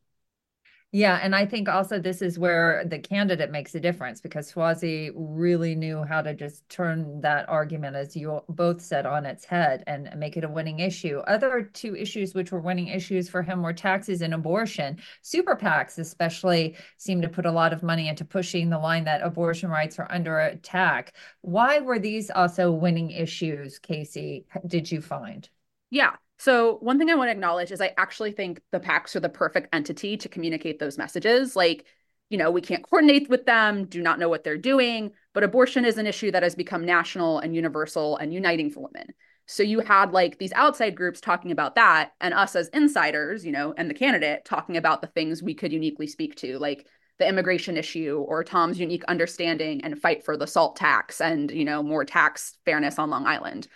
Yeah, 0.94 1.20
and 1.24 1.34
I 1.34 1.46
think 1.46 1.70
also 1.70 2.00
this 2.00 2.22
is 2.22 2.38
where 2.38 2.84
the 2.86 3.00
candidate 3.00 3.50
makes 3.50 3.74
a 3.76 3.80
difference 3.80 4.20
because 4.20 4.52
Suozzi 4.52 5.10
really 5.16 5.74
knew 5.74 6.04
how 6.04 6.22
to 6.22 6.34
just 6.34 6.68
turn 6.68 7.22
that 7.22 7.48
argument, 7.48 7.96
as 7.96 8.14
you 8.14 8.42
both 8.50 8.82
said, 8.82 9.06
on 9.06 9.26
its 9.26 9.46
head 9.46 9.86
and 9.88 10.10
make 10.18 10.36
it 10.36 10.44
a 10.44 10.50
winning 10.50 10.80
issue. 10.80 11.20
Other 11.20 11.62
two 11.62 11.96
issues 11.96 12.34
which 12.34 12.52
were 12.52 12.60
winning 12.60 12.90
issues 12.90 13.30
for 13.30 13.42
him 13.42 13.64
were 13.64 13.72
taxes 13.72 14.22
and 14.22 14.34
abortion. 14.34 14.98
Super 15.22 15.56
PACs, 15.56 15.98
especially, 15.98 16.76
seem 16.98 17.22
to 17.22 17.30
put 17.30 17.46
a 17.46 17.52
lot 17.54 17.72
of 17.72 17.84
money 17.84 18.10
into 18.10 18.26
pushing 18.26 18.70
the 18.70 18.78
line 18.80 19.06
that 19.06 19.22
abortion 19.24 19.70
rights 19.70 19.98
are 19.98 20.12
under 20.12 20.40
attack. 20.40 21.14
Why 21.40 21.80
were 21.80 22.00
these 22.00 22.30
also 22.30 22.70
winning 22.70 23.12
issues, 23.12 23.80
Casey? 23.80 24.46
Did 24.68 24.92
you 24.92 25.02
find? 25.02 25.48
Yeah. 25.90 26.16
So, 26.42 26.78
one 26.78 26.98
thing 26.98 27.12
I 27.12 27.14
want 27.14 27.28
to 27.28 27.34
acknowledge 27.34 27.72
is 27.72 27.82
I 27.82 27.94
actually 28.00 28.32
think 28.32 28.62
the 28.72 28.80
PACs 28.80 29.16
are 29.16 29.20
the 29.20 29.30
perfect 29.30 29.68
entity 29.74 30.18
to 30.18 30.28
communicate 30.28 30.80
those 30.80 30.98
messages. 30.98 31.56
Like, 31.56 31.86
you 32.32 32.38
know, 32.40 32.50
we 32.50 32.62
can't 32.62 32.82
coordinate 32.82 33.30
with 33.30 33.46
them, 33.46 33.86
do 33.86 34.02
not 34.02 34.18
know 34.18 34.28
what 34.28 34.44
they're 34.44 34.58
doing, 34.58 35.12
but 35.36 35.44
abortion 35.44 35.86
is 35.86 36.00
an 36.00 36.08
issue 36.08 36.32
that 36.32 36.42
has 36.42 36.56
become 36.56 36.84
national 36.84 37.38
and 37.38 37.56
universal 37.56 38.18
and 38.18 38.34
uniting 38.34 38.72
for 38.72 38.80
women. 38.92 39.14
So, 39.46 39.62
you 39.62 39.82
had 39.82 40.14
like 40.14 40.40
these 40.40 40.52
outside 40.54 40.96
groups 40.96 41.22
talking 41.22 41.52
about 41.52 41.76
that, 41.76 42.14
and 42.20 42.34
us 42.34 42.56
as 42.56 42.70
insiders, 42.70 43.46
you 43.46 43.52
know, 43.52 43.76
and 43.78 43.88
the 43.88 43.94
candidate 43.94 44.44
talking 44.44 44.78
about 44.78 45.02
the 45.02 45.10
things 45.10 45.44
we 45.44 45.54
could 45.54 45.72
uniquely 45.72 46.08
speak 46.08 46.34
to, 46.38 46.58
like 46.58 46.88
the 47.20 47.30
immigration 47.30 47.78
issue 47.78 48.18
or 48.28 48.44
Tom's 48.44 48.80
unique 48.80 49.04
understanding 49.04 49.84
and 49.84 50.02
fight 50.02 50.26
for 50.26 50.36
the 50.38 50.48
SALT 50.48 50.76
tax 50.76 51.22
and, 51.22 51.52
you 51.52 51.66
know, 51.66 51.84
more 51.84 52.04
tax 52.04 52.58
fairness 52.66 52.98
on 52.98 53.12
Long 53.12 53.28
Island. 53.28 53.68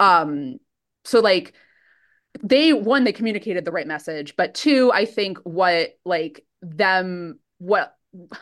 Um, 0.00 0.56
so, 1.04 1.20
like, 1.20 1.52
they 2.42 2.72
one 2.72 3.04
they 3.04 3.12
communicated 3.12 3.64
the 3.64 3.72
right 3.72 3.86
message 3.86 4.34
but 4.36 4.54
two 4.54 4.90
i 4.92 5.04
think 5.04 5.38
what 5.44 5.90
like 6.04 6.44
them 6.62 7.38
what 7.58 7.94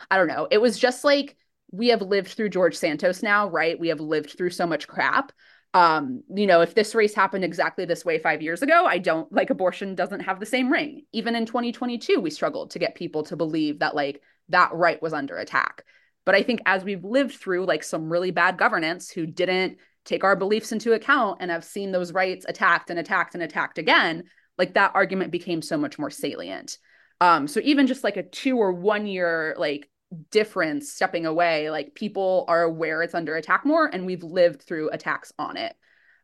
i 0.09 0.17
don't 0.17 0.27
know 0.27 0.47
it 0.49 0.61
was 0.61 0.77
just 0.77 1.03
like 1.03 1.35
we 1.71 1.89
have 1.89 2.01
lived 2.01 2.29
through 2.29 2.49
George 2.49 2.75
Santos 2.75 3.21
now, 3.21 3.49
right? 3.49 3.79
We 3.79 3.89
have 3.89 3.99
lived 3.99 4.37
through 4.37 4.51
so 4.51 4.65
much 4.65 4.87
crap. 4.87 5.31
Um, 5.73 6.23
you 6.33 6.47
know, 6.47 6.61
if 6.61 6.73
this 6.73 6.95
race 6.95 7.13
happened 7.13 7.43
exactly 7.43 7.83
this 7.85 8.05
way 8.05 8.17
five 8.17 8.41
years 8.41 8.61
ago, 8.61 8.85
I 8.85 8.97
don't 8.97 9.31
like 9.31 9.49
abortion 9.49 9.93
doesn't 9.93 10.21
have 10.21 10.39
the 10.39 10.45
same 10.45 10.71
ring. 10.71 11.03
Even 11.11 11.35
in 11.35 11.45
2022, 11.45 12.19
we 12.21 12.29
struggled 12.29 12.71
to 12.71 12.79
get 12.79 12.95
people 12.95 13.23
to 13.23 13.35
believe 13.35 13.79
that 13.79 13.95
like 13.95 14.21
that 14.49 14.73
right 14.73 15.01
was 15.01 15.11
under 15.11 15.37
attack. 15.37 15.83
But 16.25 16.35
I 16.35 16.43
think 16.43 16.61
as 16.65 16.83
we've 16.83 17.03
lived 17.03 17.35
through 17.35 17.65
like 17.65 17.83
some 17.83 18.09
really 18.09 18.31
bad 18.31 18.57
governance 18.57 19.09
who 19.09 19.25
didn't 19.25 19.77
take 20.05 20.23
our 20.23 20.35
beliefs 20.35 20.71
into 20.71 20.93
account 20.93 21.39
and 21.41 21.51
have 21.51 21.63
seen 21.63 21.91
those 21.91 22.13
rights 22.13 22.45
attacked 22.47 22.89
and 22.89 22.99
attacked 22.99 23.33
and 23.33 23.43
attacked 23.43 23.77
again, 23.77 24.23
like 24.57 24.75
that 24.75 24.91
argument 24.95 25.31
became 25.31 25.61
so 25.61 25.77
much 25.77 25.99
more 25.99 26.09
salient. 26.09 26.77
Um, 27.21 27.47
so 27.47 27.59
even 27.63 27.87
just 27.87 28.03
like 28.03 28.17
a 28.17 28.23
two 28.23 28.57
or 28.57 28.71
one 28.71 29.07
year 29.07 29.55
like 29.57 29.89
difference 30.29 30.91
stepping 30.91 31.25
away 31.25 31.69
like 31.69 31.95
people 31.95 32.45
are 32.47 32.61
aware 32.61 33.01
it's 33.01 33.15
under 33.15 33.35
attack 33.35 33.65
more 33.65 33.87
and 33.87 34.05
we've 34.05 34.23
lived 34.23 34.61
through 34.61 34.89
attacks 34.89 35.33
on 35.37 35.57
it. 35.57 35.75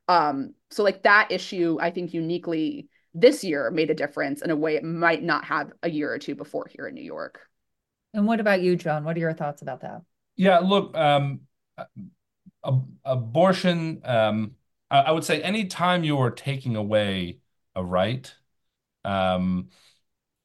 Um 0.08 0.54
so 0.70 0.84
like 0.84 1.04
that 1.04 1.32
issue 1.32 1.78
i 1.82 1.92
think 1.92 2.14
uniquely 2.14 2.88
this 3.14 3.44
year 3.44 3.70
made 3.72 3.90
a 3.90 3.96
difference 3.96 4.42
in 4.42 4.50
a 4.50 4.56
way 4.56 4.76
it 4.76 4.84
might 4.84 5.22
not 5.22 5.46
have 5.46 5.72
a 5.84 5.90
year 5.90 6.12
or 6.12 6.18
two 6.18 6.36
before 6.36 6.68
here 6.74 6.88
in 6.88 6.96
new 6.96 7.04
york. 7.04 7.40
And 8.14 8.26
what 8.28 8.40
about 8.40 8.62
you 8.62 8.76
jon 8.76 9.04
what 9.04 9.16
are 9.18 9.20
your 9.20 9.34
thoughts 9.34 9.62
about 9.62 9.82
that? 9.82 10.02
Yeah 10.36 10.60
look 10.60 10.96
um 10.96 11.42
abortion 13.06 14.02
um 14.06 14.56
I, 14.90 15.00
I 15.02 15.12
would 15.12 15.24
say 15.24 15.42
anytime 15.42 16.04
you 16.04 16.20
are 16.20 16.32
taking 16.32 16.76
away 16.76 17.40
a 17.76 17.84
right 17.84 18.34
um 19.06 19.70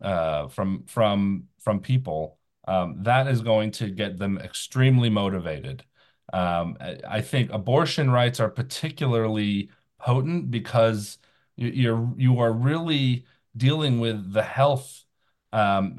uh 0.01 0.49
from 0.49 0.85
from 0.87 1.45
from 1.61 1.81
people 1.81 2.39
um, 2.69 3.03
that 3.05 3.29
is 3.29 3.43
going 3.43 3.71
to 3.73 3.91
get 3.91 4.19
them 4.19 4.39
extremely 4.39 5.09
motivated. 5.09 5.85
Um, 6.33 6.77
I 7.09 7.21
think 7.21 7.53
abortion 7.53 8.11
rights 8.11 8.41
are 8.41 8.49
particularly 8.51 9.71
potent 10.01 10.51
because 10.51 11.19
you're 11.57 12.13
you 12.17 12.41
are 12.41 12.53
really 12.53 13.25
dealing 13.57 14.01
with 14.01 14.33
the 14.33 14.43
health, 14.43 15.05
um, 15.53 15.99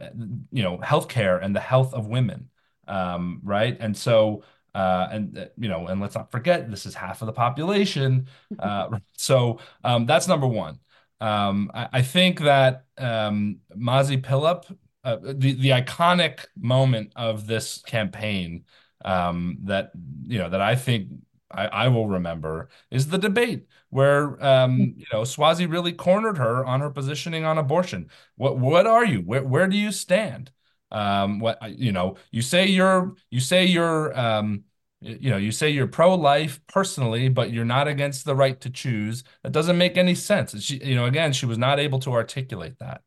you 0.52 0.62
know, 0.62 0.78
healthcare 0.80 1.42
and 1.42 1.56
the 1.56 1.62
health 1.62 1.94
of 1.94 2.08
women, 2.08 2.50
um, 2.88 3.40
right? 3.44 3.78
And 3.80 3.96
so, 3.96 4.44
uh, 4.78 5.08
and 5.12 5.38
uh, 5.38 5.46
you 5.58 5.68
know, 5.68 5.88
and 5.88 6.00
let's 6.00 6.16
not 6.16 6.30
forget 6.32 6.70
this 6.70 6.86
is 6.86 6.94
half 6.94 7.22
of 7.22 7.26
the 7.26 7.34
population. 7.34 8.28
Uh, 8.60 9.00
so 9.16 9.60
um, 9.84 10.06
that's 10.06 10.28
number 10.28 10.48
one. 10.48 10.80
Um, 11.22 11.70
I, 11.74 11.90
I, 11.94 12.02
think 12.02 12.40
that 12.40 12.86
um, 12.98 13.60
Mazi 13.76 14.22
Pilip 14.22 14.66
uh, 15.04 15.18
the 15.22 15.54
the 15.54 15.70
iconic 15.70 16.46
moment 16.60 17.14
of 17.16 17.48
this 17.48 17.82
campaign 17.84 18.66
um, 19.06 19.58
that 19.64 19.92
you 20.24 20.38
know 20.38 20.50
that 20.50 20.62
I 20.62 20.76
think 20.76 21.10
I, 21.50 21.68
I, 21.68 21.88
will 21.88 22.08
remember 22.08 22.70
is 22.92 23.08
the 23.08 23.18
debate 23.18 23.68
where 23.90 24.44
um, 24.44 24.96
you 24.98 25.06
know 25.14 25.22
Suozzi 25.22 25.72
really 25.72 25.94
cornered 25.94 26.38
her 26.38 26.66
on 26.66 26.82
her 26.82 26.90
positioning 26.90 27.46
on 27.46 27.58
abortion. 27.58 28.10
What 28.36 28.58
what 28.60 28.86
are 28.86 29.06
you? 29.06 29.20
Where 29.20 29.44
where 29.44 29.68
do 29.68 29.78
you 29.78 29.92
stand? 29.92 30.52
Um, 30.92 31.40
what 31.40 31.58
you 31.78 31.92
know? 31.92 32.18
You 32.32 32.42
say 32.42 32.68
you're 32.68 33.16
you 33.30 33.40
say 33.40 33.66
you're 33.66 34.18
um, 34.18 34.64
you 35.02 35.30
know 35.30 35.38
you 35.38 35.52
say 35.52 35.70
you're 35.70 35.88
pro-life 35.88 36.60
personally, 36.68 37.30
but 37.30 37.52
you're 37.52 37.66
not 37.66 37.88
against 37.88 38.26
the 38.26 38.36
right 38.36 38.60
to 38.62 38.70
choose. 38.70 39.24
That 39.44 39.52
doesn't 39.52 39.78
make 39.78 39.98
any 39.98 40.16
sense. 40.16 40.60
She 40.62 40.78
you 40.84 40.96
know 40.96 41.06
again 41.06 41.34
she 41.34 41.46
was 41.46 41.58
not 41.58 41.80
able 41.80 42.00
to 42.00 42.14
articulate 42.14 42.80
that. 42.80 43.02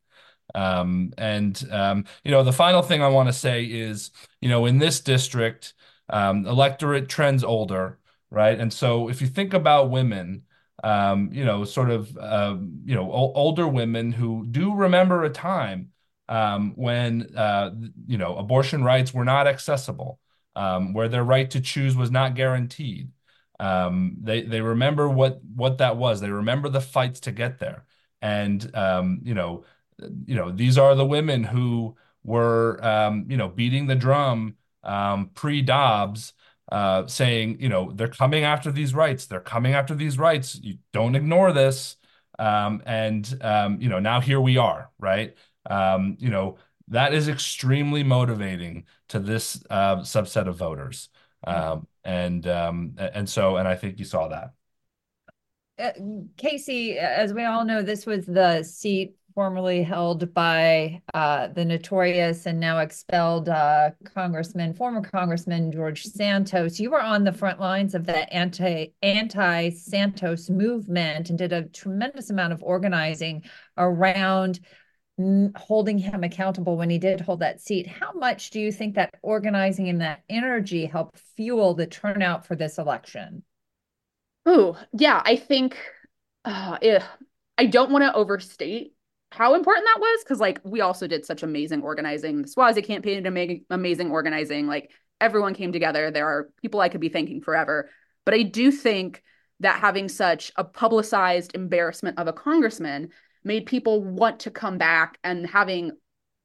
Um, 0.54 1.12
and 1.18 1.62
um, 1.70 2.04
you 2.24 2.30
know, 2.30 2.42
the 2.42 2.52
final 2.52 2.82
thing 2.82 3.02
I 3.02 3.08
want 3.08 3.28
to 3.28 3.32
say 3.32 3.64
is, 3.64 4.10
you 4.40 4.48
know, 4.48 4.66
in 4.66 4.78
this 4.78 5.00
district, 5.00 5.74
um, 6.08 6.46
electorate 6.46 7.08
trends 7.08 7.44
older, 7.44 7.98
right? 8.30 8.58
And 8.58 8.72
so 8.72 9.08
if 9.08 9.20
you 9.22 9.28
think 9.28 9.54
about 9.54 9.90
women, 9.90 10.42
um, 10.82 11.30
you 11.32 11.44
know, 11.44 11.64
sort 11.64 11.90
of, 11.90 12.16
uh, 12.16 12.56
you 12.84 12.94
know, 12.94 13.12
o- 13.12 13.32
older 13.34 13.68
women 13.68 14.12
who 14.12 14.46
do 14.50 14.74
remember 14.74 15.22
a 15.24 15.30
time 15.30 15.90
um, 16.28 16.72
when, 16.74 17.36
uh, 17.36 17.70
you 18.06 18.18
know, 18.18 18.36
abortion 18.36 18.82
rights 18.82 19.12
were 19.12 19.24
not 19.24 19.46
accessible, 19.46 20.18
um, 20.56 20.92
where 20.92 21.08
their 21.08 21.24
right 21.24 21.50
to 21.50 21.60
choose 21.60 21.96
was 21.96 22.10
not 22.10 22.34
guaranteed. 22.34 23.10
Um, 23.58 24.16
they 24.20 24.42
they 24.42 24.60
remember 24.60 25.08
what 25.08 25.40
what 25.44 25.78
that 25.78 25.96
was. 25.96 26.20
They 26.20 26.30
remember 26.30 26.68
the 26.68 26.80
fights 26.80 27.20
to 27.20 27.32
get 27.32 27.58
there, 27.58 27.84
and 28.22 28.74
um, 28.74 29.20
you 29.22 29.34
know 29.34 29.64
you 30.26 30.34
know, 30.34 30.50
these 30.50 30.78
are 30.78 30.94
the 30.94 31.04
women 31.04 31.44
who 31.44 31.96
were, 32.24 32.82
um, 32.84 33.26
you 33.28 33.36
know, 33.36 33.48
beating 33.48 33.86
the 33.86 33.94
drum 33.94 34.56
um, 34.84 35.30
pre 35.34 35.62
Dobbs, 35.62 36.32
uh, 36.72 37.06
saying, 37.06 37.60
you 37.60 37.68
know, 37.68 37.92
they're 37.92 38.08
coming 38.08 38.44
after 38.44 38.70
these 38.70 38.94
rights. 38.94 39.26
They're 39.26 39.40
coming 39.40 39.74
after 39.74 39.94
these 39.94 40.18
rights. 40.18 40.58
You 40.62 40.78
don't 40.92 41.14
ignore 41.14 41.52
this. 41.52 41.96
Um, 42.38 42.82
and, 42.86 43.38
um, 43.42 43.80
you 43.80 43.88
know, 43.88 43.98
now 43.98 44.20
here 44.20 44.40
we 44.40 44.56
are, 44.56 44.90
right? 44.98 45.34
Um, 45.68 46.16
you 46.20 46.30
know, 46.30 46.56
that 46.90 47.14
is 47.14 47.28
extremely 47.28 48.02
motivating 48.02 48.84
to 49.08 49.18
this 49.18 49.62
uh, 49.70 49.96
subset 49.98 50.46
of 50.46 50.56
voters. 50.56 51.08
Um, 51.46 51.86
and 52.04 52.46
um, 52.46 52.94
and 52.98 53.28
so 53.28 53.56
and 53.56 53.66
I 53.66 53.76
think 53.76 53.98
you 53.98 54.04
saw 54.04 54.28
that. 54.28 54.52
Uh, 55.78 55.92
Casey, 56.36 56.98
as 56.98 57.32
we 57.32 57.44
all 57.44 57.64
know, 57.64 57.82
this 57.82 58.04
was 58.04 58.26
the 58.26 58.62
seat 58.62 59.14
formerly 59.34 59.82
held 59.82 60.34
by 60.34 61.00
uh, 61.14 61.46
the 61.48 61.64
notorious 61.64 62.46
and 62.46 62.58
now 62.58 62.78
expelled 62.80 63.48
uh, 63.48 63.90
Congressman, 64.04 64.74
former 64.74 65.00
Congressman 65.00 65.72
George 65.72 66.04
Santos. 66.04 66.78
You 66.78 66.90
were 66.90 67.00
on 67.00 67.24
the 67.24 67.32
front 67.32 67.60
lines 67.60 67.94
of 67.94 68.04
that 68.06 68.30
anti 68.32 68.92
anti 69.02 69.70
Santos 69.70 70.50
movement 70.50 71.30
and 71.30 71.38
did 71.38 71.52
a 71.52 71.64
tremendous 71.68 72.28
amount 72.30 72.52
of 72.52 72.62
organizing 72.62 73.44
around 73.78 74.60
holding 75.56 75.98
him 75.98 76.24
accountable 76.24 76.76
when 76.76 76.90
he 76.90 76.98
did 76.98 77.20
hold 77.20 77.40
that 77.40 77.60
seat. 77.60 77.86
How 77.86 78.12
much 78.12 78.50
do 78.50 78.60
you 78.60 78.72
think 78.72 78.94
that 78.94 79.14
organizing 79.22 79.88
and 79.88 80.00
that 80.00 80.22
energy 80.28 80.86
helped 80.86 81.18
fuel 81.36 81.74
the 81.74 81.86
turnout 81.86 82.46
for 82.46 82.56
this 82.56 82.78
election? 82.78 83.42
Oh, 84.46 84.78
yeah, 84.92 85.22
I 85.24 85.36
think 85.36 85.76
uh, 86.44 86.78
I 87.58 87.66
don't 87.66 87.90
want 87.90 88.04
to 88.04 88.14
overstate 88.14 88.94
how 89.32 89.54
important 89.54 89.86
that 89.86 90.00
was 90.00 90.24
because 90.24 90.40
like 90.40 90.60
we 90.64 90.80
also 90.80 91.06
did 91.06 91.24
such 91.24 91.42
amazing 91.42 91.82
organizing 91.82 92.42
the 92.42 92.48
Suozzi 92.48 92.84
campaign 92.84 93.22
did 93.22 93.62
amazing 93.70 94.10
organizing 94.10 94.66
like 94.66 94.90
everyone 95.20 95.54
came 95.54 95.72
together 95.72 96.10
there 96.10 96.26
are 96.26 96.50
people 96.60 96.80
i 96.80 96.88
could 96.88 97.00
be 97.00 97.08
thanking 97.08 97.40
forever 97.40 97.88
but 98.24 98.34
i 98.34 98.42
do 98.42 98.72
think 98.72 99.22
that 99.60 99.78
having 99.78 100.08
such 100.08 100.50
a 100.56 100.64
publicized 100.64 101.54
embarrassment 101.54 102.18
of 102.18 102.26
a 102.26 102.32
congressman 102.32 103.10
made 103.44 103.66
people 103.66 104.02
want 104.02 104.40
to 104.40 104.50
come 104.50 104.78
back 104.78 105.18
and 105.24 105.46
having 105.46 105.92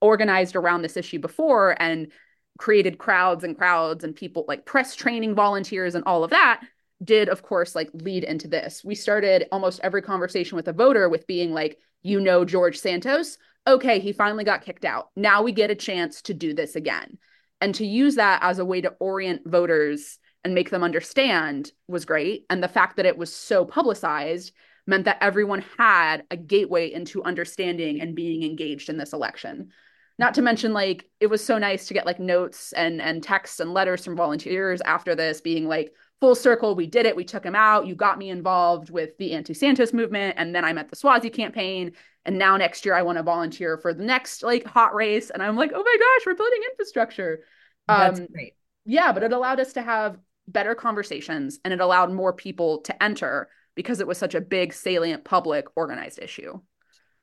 organized 0.01 0.55
around 0.55 0.81
this 0.81 0.97
issue 0.97 1.19
before 1.19 1.75
and 1.81 2.11
created 2.57 2.97
crowds 2.97 3.43
and 3.43 3.57
crowds 3.57 4.03
and 4.03 4.15
people 4.15 4.45
like 4.47 4.65
press 4.65 4.95
training 4.95 5.35
volunteers 5.35 5.95
and 5.95 6.03
all 6.05 6.23
of 6.23 6.29
that 6.29 6.61
did 7.03 7.27
of 7.27 7.41
course 7.41 7.75
like 7.75 7.89
lead 7.93 8.23
into 8.23 8.47
this 8.47 8.81
we 8.85 8.95
started 8.95 9.45
almost 9.51 9.81
every 9.83 10.01
conversation 10.01 10.55
with 10.55 10.67
a 10.67 10.73
voter 10.73 11.09
with 11.09 11.27
being 11.27 11.51
like 11.51 11.77
you 12.05 12.21
know 12.21 12.45
George 12.45 12.77
Santos. 12.77 13.39
Okay, 13.67 13.99
he 13.99 14.13
finally 14.13 14.43
got 14.43 14.61
kicked 14.63 14.85
out. 14.85 15.09
Now 15.15 15.41
we 15.41 15.51
get 15.51 15.71
a 15.71 15.75
chance 15.75 16.21
to 16.23 16.35
do 16.35 16.53
this 16.53 16.75
again. 16.75 17.17
And 17.59 17.73
to 17.75 17.85
use 17.85 18.15
that 18.15 18.43
as 18.43 18.59
a 18.59 18.65
way 18.65 18.81
to 18.81 18.95
orient 18.99 19.41
voters 19.43 20.19
and 20.43 20.53
make 20.53 20.69
them 20.69 20.83
understand 20.83 21.71
was 21.87 22.05
great. 22.05 22.45
And 22.47 22.61
the 22.61 22.67
fact 22.67 22.97
that 22.97 23.07
it 23.07 23.17
was 23.17 23.33
so 23.33 23.65
publicized 23.65 24.51
meant 24.87 25.05
that 25.05 25.17
everyone 25.21 25.63
had 25.77 26.23
a 26.29 26.37
gateway 26.37 26.91
into 26.91 27.23
understanding 27.23 28.01
and 28.01 28.15
being 28.15 28.43
engaged 28.43 28.89
in 28.89 28.97
this 28.97 29.13
election. 29.13 29.69
Not 30.17 30.35
to 30.35 30.41
mention, 30.41 30.73
like, 30.73 31.09
it 31.19 31.27
was 31.27 31.43
so 31.43 31.57
nice 31.57 31.87
to 31.87 31.93
get 31.93 32.05
like 32.05 32.19
notes 32.19 32.71
and 32.71 33.01
and 33.01 33.21
texts 33.21 33.59
and 33.59 33.73
letters 33.73 34.05
from 34.05 34.15
volunteers 34.15 34.81
after 34.81 35.13
this 35.13 35.41
being 35.41 35.67
like, 35.67 35.91
full 36.19 36.35
circle. 36.35 36.75
We 36.75 36.87
did 36.87 37.05
it. 37.05 37.15
We 37.15 37.23
took 37.23 37.45
him 37.45 37.55
out. 37.55 37.87
You 37.87 37.95
got 37.95 38.17
me 38.17 38.29
involved 38.29 38.89
with 38.89 39.17
the 39.17 39.33
anti 39.33 39.53
Santos 39.53 39.93
movement. 39.93 40.35
And 40.37 40.55
then 40.55 40.63
I'm 40.63 40.77
at 40.77 40.89
the 40.89 40.95
suozzi 40.95 41.33
campaign. 41.33 41.91
And 42.25 42.37
now 42.37 42.57
next 42.57 42.85
year 42.85 42.95
I 42.95 43.03
want 43.03 43.17
to 43.17 43.23
volunteer 43.23 43.77
for 43.77 43.93
the 43.93 44.03
next 44.03 44.41
like 44.43 44.65
hot 44.65 44.95
race. 44.95 45.29
And 45.29 45.43
I'm 45.43 45.55
like, 45.55 45.71
oh 45.73 45.83
my 45.83 45.97
gosh, 45.99 46.25
we're 46.25 46.35
building 46.35 46.61
infrastructure. 46.71 47.41
That's 47.87 48.19
um, 48.19 48.27
great. 48.33 48.53
Yeah, 48.85 49.11
but 49.11 49.23
it 49.23 49.33
allowed 49.33 49.59
us 49.59 49.73
to 49.73 49.81
have 49.81 50.17
better 50.47 50.75
conversations 50.75 51.59
and 51.63 51.73
it 51.73 51.81
allowed 51.81 52.11
more 52.11 52.33
people 52.33 52.81
to 52.81 53.03
enter 53.03 53.49
because 53.75 53.99
it 53.99 54.07
was 54.07 54.17
such 54.17 54.35
a 54.35 54.41
big, 54.41 54.73
salient, 54.73 55.23
public, 55.23 55.67
organized 55.75 56.19
issue. 56.19 56.59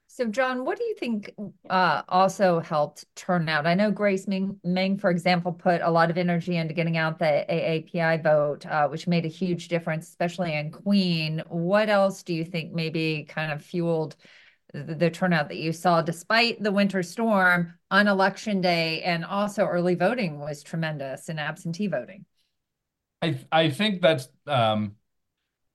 So, 0.06 0.26
Jon, 0.26 0.66
what 0.66 0.76
do 0.76 0.84
you 0.84 0.94
think 0.94 1.32
uh, 1.70 2.02
also 2.06 2.60
helped 2.60 3.06
turn 3.16 3.48
out? 3.48 3.66
I 3.66 3.72
know 3.72 3.90
Grace 3.90 4.28
Meng, 4.28 4.60
Meng, 4.62 4.98
for 4.98 5.10
example, 5.10 5.54
put 5.54 5.80
a 5.80 5.90
lot 5.90 6.10
of 6.10 6.18
energy 6.18 6.56
into 6.56 6.74
getting 6.74 6.98
out 6.98 7.18
the 7.18 7.46
AAPI 7.48 8.22
vote, 8.22 8.66
uh, 8.66 8.88
which 8.88 9.06
made 9.06 9.24
a 9.24 9.28
huge 9.28 9.68
difference, 9.68 10.08
especially 10.08 10.54
in 10.54 10.70
Queen. 10.70 11.42
What 11.48 11.88
else 11.88 12.22
do 12.22 12.34
you 12.34 12.44
think 12.44 12.74
maybe 12.74 13.24
kind 13.26 13.52
of 13.52 13.64
fueled 13.64 14.16
the, 14.72 14.94
the 14.94 15.10
turnout 15.10 15.48
that 15.48 15.58
you 15.58 15.72
saw 15.72 16.02
despite 16.02 16.62
the 16.62 16.72
winter 16.72 17.02
storm 17.02 17.74
on 17.90 18.08
election 18.08 18.60
day 18.60 19.02
and 19.02 19.24
also 19.24 19.64
early 19.64 19.94
voting 19.94 20.38
was 20.38 20.62
tremendous 20.62 21.28
in 21.28 21.38
absentee 21.38 21.86
voting. 21.86 22.24
I 23.20 23.38
I 23.52 23.70
think 23.70 24.02
that's 24.02 24.28
um, 24.46 24.96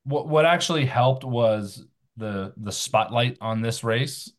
what 0.08 0.28
what 0.28 0.44
actually 0.46 0.86
helped 0.86 1.24
was 1.24 1.84
the 2.16 2.52
the 2.56 2.72
spotlight 2.72 3.38
on 3.40 3.60
this 3.62 3.84
race, 3.84 4.32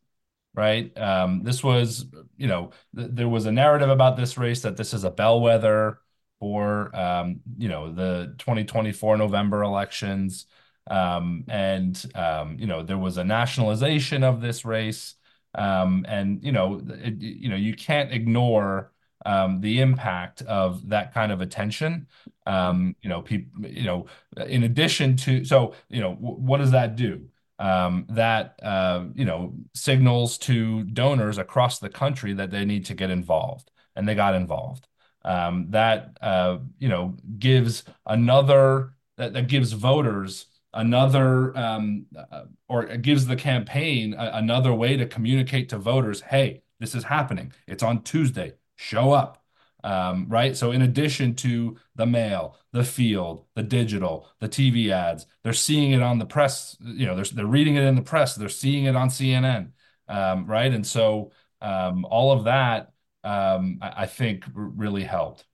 right? 0.55 0.95
Um, 0.97 1.43
this 1.43 1.63
was 1.63 2.05
you 2.37 2.47
know 2.47 2.71
th 2.95 3.09
there 3.13 3.29
was 3.29 3.45
a 3.45 3.51
narrative 3.51 3.89
about 3.89 4.17
this 4.17 4.37
race 4.37 4.61
that 4.63 4.77
this 4.77 4.93
is 4.93 5.03
a 5.03 5.11
bellwether 5.11 5.99
for 6.39 6.95
um, 6.95 7.41
you 7.57 7.69
know 7.69 7.91
the 7.93 8.35
2024 8.37 9.17
November 9.17 9.63
elections. 9.63 10.45
Um, 10.89 11.45
and 11.47 11.93
um, 12.15 12.57
you 12.59 12.65
know 12.67 12.81
there 12.83 12.97
was 12.97 13.17
a 13.17 13.23
nationalization 13.23 14.23
of 14.23 14.41
this 14.41 14.65
race, 14.65 15.15
um, 15.55 16.05
and 16.07 16.43
you 16.43 16.51
know 16.51 16.81
it, 16.89 17.21
you 17.21 17.49
know 17.49 17.55
you 17.55 17.75
can't 17.75 18.11
ignore 18.11 18.91
um, 19.25 19.61
the 19.61 19.81
impact 19.81 20.41
of 20.43 20.89
that 20.89 21.13
kind 21.13 21.31
of 21.31 21.41
attention. 21.41 22.07
Um, 22.45 22.95
you 23.01 23.09
know, 23.09 23.21
people, 23.21 23.65
you 23.67 23.83
know, 23.83 24.07
in 24.47 24.63
addition 24.63 25.17
to, 25.17 25.43
so 25.45 25.75
you 25.89 26.01
know, 26.01 26.13
what 26.15 26.57
does 26.57 26.71
that 26.71 26.95
do? 26.95 27.27
Um, 27.59 28.05
that 28.09 28.57
uh, 28.63 29.05
you 29.15 29.25
know 29.25 29.53
signals 29.73 30.37
to 30.39 30.83
donors 30.83 31.37
across 31.37 31.79
the 31.79 31.89
country 31.89 32.33
that 32.33 32.51
they 32.51 32.63
need 32.63 32.85
to 32.85 32.93
get 32.93 33.09
involved, 33.09 33.69
and 33.95 34.07
they 34.07 34.15
got 34.15 34.35
involved. 34.35 34.87
Um, 35.25 35.67
that 35.71 36.17
uh, 36.21 36.59
you 36.79 36.87
know 36.87 37.17
gives 37.37 37.83
another 38.05 38.93
that, 39.17 39.33
that 39.33 39.47
gives 39.47 39.73
voters 39.73 40.45
another 40.73 41.55
um, 41.57 42.05
uh, 42.31 42.43
or 42.67 42.85
gives 42.97 43.25
the 43.25 43.35
campaign 43.35 44.13
a, 44.13 44.31
another 44.35 44.73
way 44.73 44.95
to 44.97 45.05
communicate 45.05 45.69
to 45.69 45.77
voters 45.77 46.21
hey 46.21 46.61
this 46.79 46.93
is 46.93 47.03
happening 47.03 47.51
it's 47.67 47.81
on 47.83 48.03
tuesday 48.03 48.53
show 48.79 49.11
up 49.11 49.43
um, 49.83 50.25
right 50.29 50.55
so 50.55 50.71
in 50.71 50.81
addition 50.81 51.35
to 51.35 51.77
the 51.95 52.05
mail 52.05 52.57
the 52.71 52.83
field 52.83 53.43
the 53.55 53.63
digital 53.63 54.25
the 54.39 54.47
tv 54.47 54.89
ads 54.89 55.25
they're 55.43 55.51
seeing 55.51 55.91
it 55.91 56.01
on 56.01 56.17
the 56.17 56.25
press 56.25 56.77
you 56.81 57.05
know 57.05 57.13
they're, 57.13 57.25
they're 57.25 57.45
reading 57.45 57.75
it 57.75 57.83
in 57.83 57.95
the 57.95 58.01
press 58.01 58.35
they're 58.35 58.47
seeing 58.47 58.85
it 58.85 58.95
on 58.95 59.09
cnn 59.09 59.69
um, 60.07 60.45
right 60.45 60.73
and 60.73 60.87
so 60.87 61.31
um, 61.61 62.05
all 62.05 62.31
of 62.31 62.45
that 62.45 62.93
um, 63.25 63.79
I, 63.81 64.03
I 64.03 64.05
think 64.05 64.45
really 64.53 65.03
helped 65.03 65.45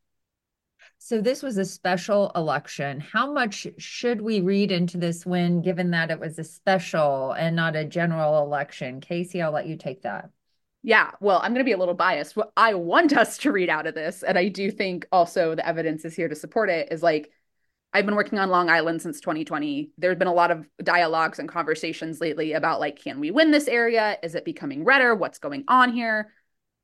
so 0.98 1.22
this 1.22 1.44
was 1.44 1.58
a 1.58 1.65
special 1.65 2.32
election. 2.36 3.00
How 3.00 3.32
much 3.32 3.67
should 3.77 4.22
we 4.22 4.41
read 4.41 4.72
into 4.72 4.98
this 4.98 5.24
win, 5.24 5.62
given 5.62 5.91
that 5.91 6.10
it 6.10 6.20
was 6.20 6.39
a 6.39 6.44
special 6.44 7.32
and 7.34 7.55
not 7.55 7.75
a 7.75 7.86
general 7.86 8.44
election? 8.44 9.01
Casey, 9.01 9.39
I'll 9.39 9.51
let 9.51 9.67
you 9.67 9.77
take 9.77 10.01
that. 10.01 10.32
Yeah, 10.86 11.10
well, 11.20 11.39
I'm 11.39 11.51
going 11.51 11.65
to 11.65 11.68
be 11.68 11.72
a 11.72 11.80
little 11.80 11.96
biased. 11.96 12.36
What 12.36 12.51
I 12.56 12.75
want 12.75 13.12
us 13.18 13.39
to 13.39 13.51
read 13.51 13.70
out 13.70 13.88
of 13.88 13.96
this, 13.96 14.22
and 14.22 14.38
I 14.38 14.50
do 14.50 14.70
think 14.70 15.08
also 15.12 15.56
the 15.56 15.68
evidence 15.68 16.06
is 16.06 16.15
here 16.15 16.30
to 16.30 16.36
support 16.36 16.70
it, 16.70 16.89
is 16.92 17.01
like 17.01 17.32
I've 17.92 18.06
been 18.06 18.15
working 18.15 18.38
on 18.38 18.50
Long 18.50 18.70
Island 18.70 19.01
since 19.01 19.20
2020. 19.20 19.92
There's 19.98 20.18
been 20.18 20.27
a 20.27 20.34
lot 20.34 20.51
of 20.51 20.68
dialogues 20.84 21.39
and 21.39 21.50
conversations 21.50 22.22
lately 22.22 22.54
about 22.54 22.80
like, 22.80 23.01
can 23.01 23.20
we 23.20 23.32
win 23.32 23.50
this 23.50 23.68
area? 23.68 24.18
Is 24.22 24.36
it 24.36 24.46
becoming 24.46 24.84
redder? 24.84 25.15
What's 25.15 25.39
going 25.39 25.63
on 25.68 25.92
here? 25.92 26.32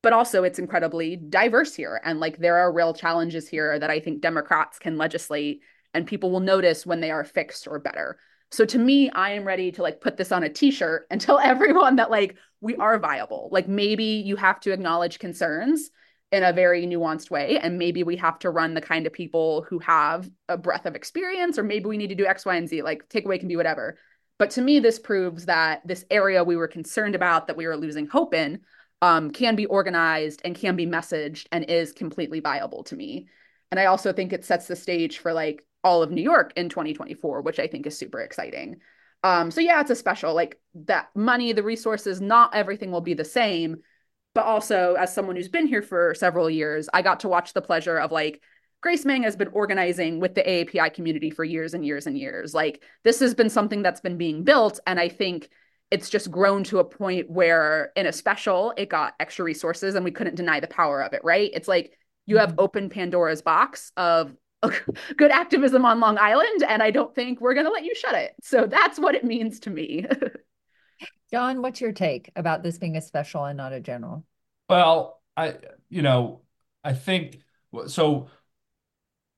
but 0.02 0.14
also 0.14 0.44
it's 0.44 0.58
incredibly 0.58 1.16
diverse 1.16 1.76
here 1.76 2.02
and 2.04 2.20
like 2.20 2.38
there 2.38 2.58
are 2.58 2.74
real 2.74 2.94
challenges 2.94 3.48
here 3.48 3.78
that 3.78 3.92
i 3.92 4.00
think 4.00 4.22
democrats 4.22 4.80
can 4.80 4.98
legislate 4.98 5.62
and 5.94 6.08
people 6.08 6.32
will 6.32 6.40
notice 6.40 6.86
when 6.86 7.02
they 7.02 7.12
are 7.12 7.24
fixed 7.24 7.68
or 7.68 7.80
better 7.80 8.18
so 8.50 8.66
to 8.66 8.78
me 8.78 9.10
i 9.12 9.32
am 9.32 9.46
ready 9.46 9.72
to 9.72 9.82
like 9.82 10.02
put 10.02 10.18
this 10.18 10.32
on 10.32 10.44
a 10.44 10.50
t-shirt 10.50 11.06
and 11.10 11.22
tell 11.22 11.40
everyone 11.40 11.98
that 11.98 12.12
like 12.12 12.36
we 12.62 12.76
are 12.78 12.98
viable 13.00 13.50
like 13.52 13.68
maybe 13.68 14.04
you 14.04 14.36
have 14.36 14.60
to 14.60 14.72
acknowledge 14.72 15.20
concerns 15.20 15.90
in 16.32 16.44
a 16.44 16.54
very 16.54 16.86
nuanced 16.86 17.30
way 17.30 17.58
and 17.58 17.78
maybe 17.78 18.04
we 18.04 18.16
have 18.16 18.40
to 18.40 18.50
run 18.50 18.74
the 18.74 18.82
kind 18.82 19.06
of 19.06 19.12
people 19.12 19.66
who 19.70 19.80
have 19.80 20.30
a 20.48 20.58
breadth 20.58 20.86
of 20.86 20.96
experience 20.96 21.60
or 21.60 21.64
maybe 21.64 21.86
we 21.86 21.98
need 21.98 22.08
to 22.08 22.16
do 22.16 22.26
x 22.26 22.46
y 22.46 22.56
and 22.56 22.70
z 22.70 22.82
like 22.82 23.08
takeaway 23.10 23.40
can 23.40 23.50
be 23.50 23.58
whatever 23.58 23.98
but 24.40 24.52
to 24.52 24.62
me 24.62 24.80
this 24.80 25.00
proves 25.00 25.46
that 25.46 25.86
this 25.86 26.06
area 26.10 26.44
we 26.44 26.56
were 26.56 26.68
concerned 26.68 27.16
about 27.16 27.48
that 27.48 27.58
we 27.58 27.68
were 27.68 27.78
losing 27.78 28.08
hope 28.08 28.34
in 28.34 28.62
um, 29.02 29.32
can 29.32 29.56
be 29.56 29.66
organized 29.66 30.42
and 30.46 30.56
can 30.56 30.76
be 30.76 30.86
messaged 30.86 31.48
and 31.52 31.66
is 31.66 31.92
completely 31.92 32.40
viable 32.40 32.84
to 32.86 32.96
me. 32.96 33.28
And 33.72 33.80
I 33.80 33.86
also 33.86 34.14
think 34.14 34.32
it 34.32 34.46
sets 34.46 34.68
the 34.68 34.76
stage 34.76 35.18
for 35.18 35.34
like 35.34 35.66
all 35.84 36.04
of 36.04 36.12
New 36.12 36.22
York 36.22 36.54
in 36.56 36.70
2024, 36.70 37.42
which 37.42 37.60
I 37.60 37.68
think 37.68 37.88
is 37.88 37.98
super 37.98 38.22
exciting. 38.22 38.80
Um, 39.24 39.52
so 39.52 39.62
yeah, 39.62 39.82
it's 39.82 39.92
a 39.92 39.96
special 39.96 40.34
like 40.34 40.60
that 40.74 41.10
money, 41.16 41.54
the 41.54 41.64
resources, 41.64 42.22
not 42.22 42.56
everything 42.56 42.92
will 42.92 43.02
be 43.02 43.14
the 43.14 43.26
same. 43.26 43.78
But 44.34 44.46
also, 44.46 44.96
as 44.96 45.14
someone 45.14 45.36
who's 45.36 45.50
been 45.50 45.68
here 45.68 45.82
for 45.82 46.16
several 46.16 46.50
years, 46.50 46.88
I 46.94 47.02
got 47.02 47.20
to 47.22 47.28
watch 47.28 47.54
the 47.54 47.62
pleasure 47.62 47.98
of 47.98 48.12
like 48.12 48.42
Grace 48.82 49.06
Meng 49.06 49.24
has 49.24 49.36
been 49.36 49.50
organizing 49.50 50.20
with 50.20 50.36
the 50.36 50.42
AAPI 50.42 50.94
community 50.94 51.30
for 51.30 51.44
years 51.44 51.74
and 51.74 51.86
years 51.86 52.08
and 52.08 52.18
years. 52.18 52.54
Like 52.54 52.82
this 53.04 53.20
has 53.20 53.36
been 53.36 53.50
something 53.50 53.82
that's 53.82 54.02
been 54.02 54.18
being 54.18 54.44
built. 54.44 54.80
And 54.88 55.00
I 55.00 55.10
think 55.10 55.50
it's 55.92 56.10
just 56.10 56.32
grown 56.32 56.64
to 56.64 56.80
a 56.80 56.86
point 56.86 57.30
where 57.30 57.92
in 57.96 58.08
a 58.08 58.14
special 58.14 58.74
it 58.78 58.90
got 58.90 59.14
extra 59.20 59.46
resources 59.46 59.94
and 59.94 60.06
we 60.06 60.12
couldn't 60.12 60.36
deny 60.36 60.60
the 60.60 60.68
power 60.68 61.04
of 61.04 61.14
it 61.14 61.22
right 61.24 61.52
it's 61.54 61.68
like 61.68 61.92
you 62.26 62.38
have 62.38 62.52
mm-hmm. 62.52 62.62
open 62.62 62.90
pandora's 62.90 63.42
box 63.42 63.92
of 63.98 64.34
good 65.18 65.32
activism 65.32 65.86
on 65.86 66.00
long 66.00 66.18
island 66.18 66.64
and 66.68 66.84
i 66.84 66.92
don't 66.92 67.14
think 67.16 67.42
we're 67.42 67.54
going 67.54 67.66
to 67.66 67.72
let 67.72 67.84
you 67.84 67.96
shut 67.96 68.16
it 68.16 68.34
so 68.42 68.66
that's 68.66 69.00
what 69.00 69.16
it 69.16 69.24
means 69.24 69.60
to 69.60 69.70
me 69.70 70.06
jon 71.32 71.62
what's 71.62 71.82
your 71.82 71.92
take 71.92 72.32
about 72.36 72.64
this 72.64 72.78
being 72.78 72.98
a 72.98 73.02
special 73.02 73.46
and 73.46 73.58
not 73.58 73.74
a 73.74 73.80
general 73.80 74.24
well 74.70 75.22
i 75.36 75.56
you 75.90 76.02
know 76.02 76.42
i 76.84 76.94
think 76.94 77.40
so 77.88 78.28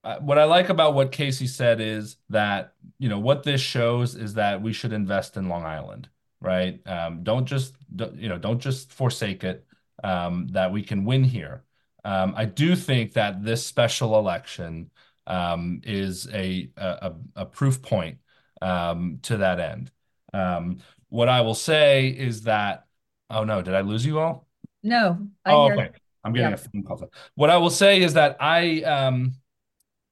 uh, 0.05 0.19
what 0.19 0.37
I 0.37 0.43
like 0.43 0.67
about 0.67 0.95
what 0.95 1.13
Casey 1.13 1.47
said 1.47 1.79
is 1.79 2.17
that 2.27 2.73
you 2.99 3.07
know 3.07 3.19
what 3.19 3.43
this 3.43 3.61
shows 3.61 4.15
is 4.15 4.33
that 4.33 4.61
we 4.61 4.73
should 4.73 4.91
invest 4.91 5.37
in 5.37 5.47
Long 5.47 5.63
Island 5.63 6.09
right? 6.43 6.85
Um, 6.85 7.23
don't 7.23 7.45
just 7.45 7.73
don't, 7.95 8.15
you 8.15 8.29
know 8.29 8.37
don't 8.37 8.59
just 8.59 8.91
forsake 8.91 9.43
it. 9.43 9.65
Um, 10.03 10.47
that 10.49 10.73
we 10.73 10.83
can 10.83 11.05
win 11.05 11.23
here. 11.23 11.63
Um, 12.03 12.33
I 12.35 12.43
do 12.43 12.75
think 12.75 13.13
that 13.13 13.43
this 13.43 13.65
special 13.65 14.19
election 14.19 14.89
um, 15.27 15.81
is 15.83 16.27
a, 16.33 16.69
a, 16.77 17.13
a 17.35 17.45
proof 17.45 17.81
point 17.81 18.17
um, 18.61 19.19
to 19.23 19.37
that 19.37 19.59
end. 19.59 19.91
Um, 20.33 20.79
what 21.09 21.29
I 21.29 21.41
will 21.41 21.55
say 21.55 22.07
is 22.07 22.43
that 22.43 22.85
oh 23.29 23.43
no, 23.43 23.61
did 23.61 23.73
I 23.73 23.81
lose 23.81 24.05
you 24.05 24.19
all? 24.19 24.47
No. 24.81 25.27
I 25.45 25.51
oh, 25.51 25.71
okay. 25.71 25.89
I'm 26.23 26.33
getting 26.33 26.49
yeah. 26.49 26.55
a 26.55 26.57
phone 26.57 26.83
call. 26.83 27.09
What 27.35 27.49
I 27.49 27.57
will 27.57 27.69
say 27.69 28.01
is 28.01 28.13
that 28.13 28.37
I 28.39 28.81
um 28.81 29.33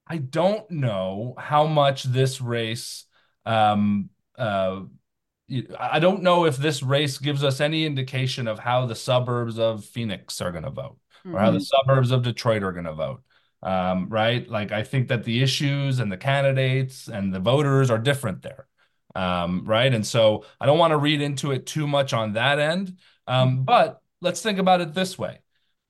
I 0.08 0.18
don't 0.18 0.70
know 0.70 1.36
how 1.38 1.66
much 1.68 2.04
this 2.04 2.42
race 2.42 3.06
um 3.46 4.10
uh 4.38 4.82
I 5.78 6.00
don't 6.00 6.24
know 6.24 6.46
if 6.46 6.58
this 6.58 6.82
race 6.82 7.18
gives 7.18 7.44
us 7.44 7.60
any 7.60 7.86
indication 7.86 8.48
of 8.48 8.60
how 8.60 8.86
the 8.86 8.96
suburbs 8.96 9.60
of 9.60 9.84
Phoenix 9.84 10.40
are 10.40 10.52
going 10.52 10.64
to 10.64 10.70
vote 10.70 10.98
mm-hmm. 11.26 11.36
or 11.36 11.40
how 11.40 11.52
the 11.52 11.58
mm-hmm. 11.58 11.88
suburbs 11.88 12.12
of 12.12 12.24
Detroit 12.24 12.64
are 12.64 12.72
going 12.72 12.86
to 12.86 12.94
vote. 12.94 13.22
Um, 13.64 14.10
right? 14.10 14.48
Like, 14.50 14.72
I 14.72 14.84
think 14.84 15.10
that 15.10 15.24
the 15.24 15.44
issues 15.44 16.00
and 16.00 16.12
the 16.12 16.18
candidates 16.18 17.08
and 17.08 17.34
the 17.34 17.40
voters 17.40 17.92
are 17.92 18.00
different 18.00 18.42
there. 18.42 18.68
Um, 19.14 19.66
right. 19.66 19.94
And 19.94 20.06
so 20.06 20.46
I 20.60 20.66
don't 20.66 20.80
want 20.80 20.92
to 20.92 20.98
read 20.98 21.22
into 21.22 21.52
it 21.52 21.66
too 21.66 21.86
much 21.88 22.14
on 22.14 22.34
that 22.34 22.60
end. 22.60 22.98
Um, 23.28 23.50
mm-hmm. 23.50 23.64
but 23.64 24.02
let's 24.22 24.42
think 24.42 24.58
about 24.58 24.82
it 24.82 24.94
this 24.94 25.18
way 25.18 25.40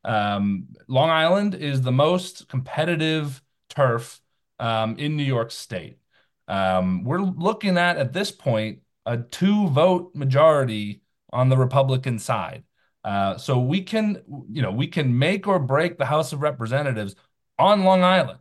um, 0.04 0.68
Long 0.88 1.10
Island 1.10 1.56
is 1.56 1.82
the 1.82 1.92
most 1.92 2.48
competitive 2.48 3.42
turf 3.70 4.20
um, 4.60 4.98
in 4.98 5.16
New 5.16 5.24
York 5.24 5.52
State. 5.52 5.98
Um, 6.48 7.04
we're 7.04 7.22
looking 7.22 7.78
at, 7.78 7.98
at 7.98 8.14
this 8.14 8.32
point, 8.32 8.80
a 9.06 9.18
two 9.18 9.68
vote 9.70 10.16
majority 10.16 11.02
on 11.32 11.50
the 11.50 11.58
Republican 11.58 12.20
side. 12.20 12.64
Uh, 13.04 13.38
so 13.38 13.60
we 13.60 13.82
can, 13.82 14.22
you 14.50 14.62
know, 14.62 14.72
we 14.72 14.88
can 14.88 15.18
make 15.18 15.48
or 15.48 15.60
break 15.60 15.98
the 15.98 16.06
House 16.06 16.34
of 16.34 16.42
Representatives 16.42 17.16
on 17.62 17.84
Long 17.84 18.04
Island. 18.04 18.40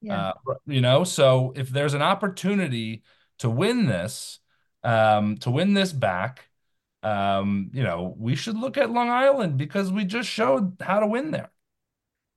Yeah. 0.00 0.32
Uh, 0.46 0.54
you 0.66 0.80
know, 0.80 1.04
so 1.04 1.52
if 1.56 1.70
there's 1.70 1.94
an 1.94 2.02
opportunity 2.02 3.02
to 3.38 3.50
win 3.50 3.86
this, 3.86 4.38
um, 4.84 5.36
to 5.38 5.50
win 5.50 5.74
this 5.74 5.92
back, 5.92 6.48
um, 7.02 7.70
you 7.72 7.82
know, 7.82 8.14
we 8.18 8.34
should 8.34 8.56
look 8.56 8.76
at 8.76 8.90
Long 8.90 9.10
Island 9.10 9.56
because 9.56 9.90
we 9.90 10.04
just 10.04 10.28
showed 10.28 10.76
how 10.80 11.00
to 11.00 11.06
win 11.06 11.30
there. 11.30 11.50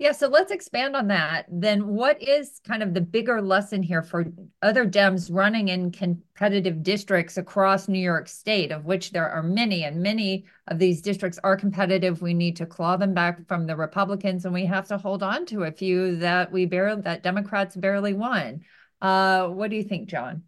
Yeah, 0.01 0.13
so 0.13 0.29
let's 0.29 0.51
expand 0.51 0.95
on 0.95 1.09
that. 1.09 1.45
Then, 1.47 1.89
what 1.89 2.19
is 2.19 2.59
kind 2.67 2.81
of 2.81 2.95
the 2.95 3.01
bigger 3.01 3.39
lesson 3.39 3.83
here 3.83 4.01
for 4.01 4.25
other 4.63 4.83
Dems 4.83 5.29
running 5.31 5.67
in 5.67 5.91
competitive 5.91 6.81
districts 6.81 7.37
across 7.37 7.87
New 7.87 7.99
York 7.99 8.27
State, 8.27 8.71
of 8.71 8.85
which 8.85 9.11
there 9.11 9.29
are 9.29 9.43
many, 9.43 9.83
and 9.83 10.01
many 10.01 10.45
of 10.65 10.79
these 10.79 11.03
districts 11.03 11.37
are 11.43 11.55
competitive. 11.55 12.19
We 12.19 12.33
need 12.33 12.55
to 12.55 12.65
claw 12.65 12.97
them 12.97 13.13
back 13.13 13.47
from 13.47 13.67
the 13.67 13.75
Republicans, 13.75 14.43
and 14.43 14.55
we 14.55 14.65
have 14.65 14.87
to 14.87 14.97
hold 14.97 15.21
on 15.21 15.45
to 15.45 15.65
a 15.65 15.71
few 15.71 16.15
that 16.15 16.51
we 16.51 16.65
barely 16.65 17.03
that 17.03 17.21
Democrats 17.21 17.75
barely 17.75 18.13
won. 18.13 18.61
Uh, 19.03 19.49
what 19.49 19.69
do 19.69 19.75
you 19.75 19.83
think, 19.83 20.09
Jon? 20.09 20.41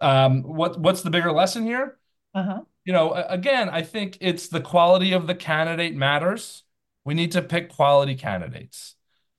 Um, 0.00 0.44
what 0.44 0.78
What's 0.78 1.02
the 1.02 1.10
bigger 1.10 1.32
lesson 1.32 1.64
here? 1.64 1.98
Uh 2.32 2.42
huh. 2.44 2.60
you 2.84 2.92
know, 2.92 3.12
again, 3.12 3.68
I 3.68 3.82
think 3.82 4.18
it's 4.20 4.46
the 4.46 4.60
quality 4.60 5.14
of 5.14 5.26
the 5.26 5.34
candidate 5.34 5.96
matters. 5.96 6.62
We 7.10 7.14
need 7.14 7.32
to 7.32 7.42
pick 7.42 7.70
quality 7.70 8.14
candidates. 8.14 8.94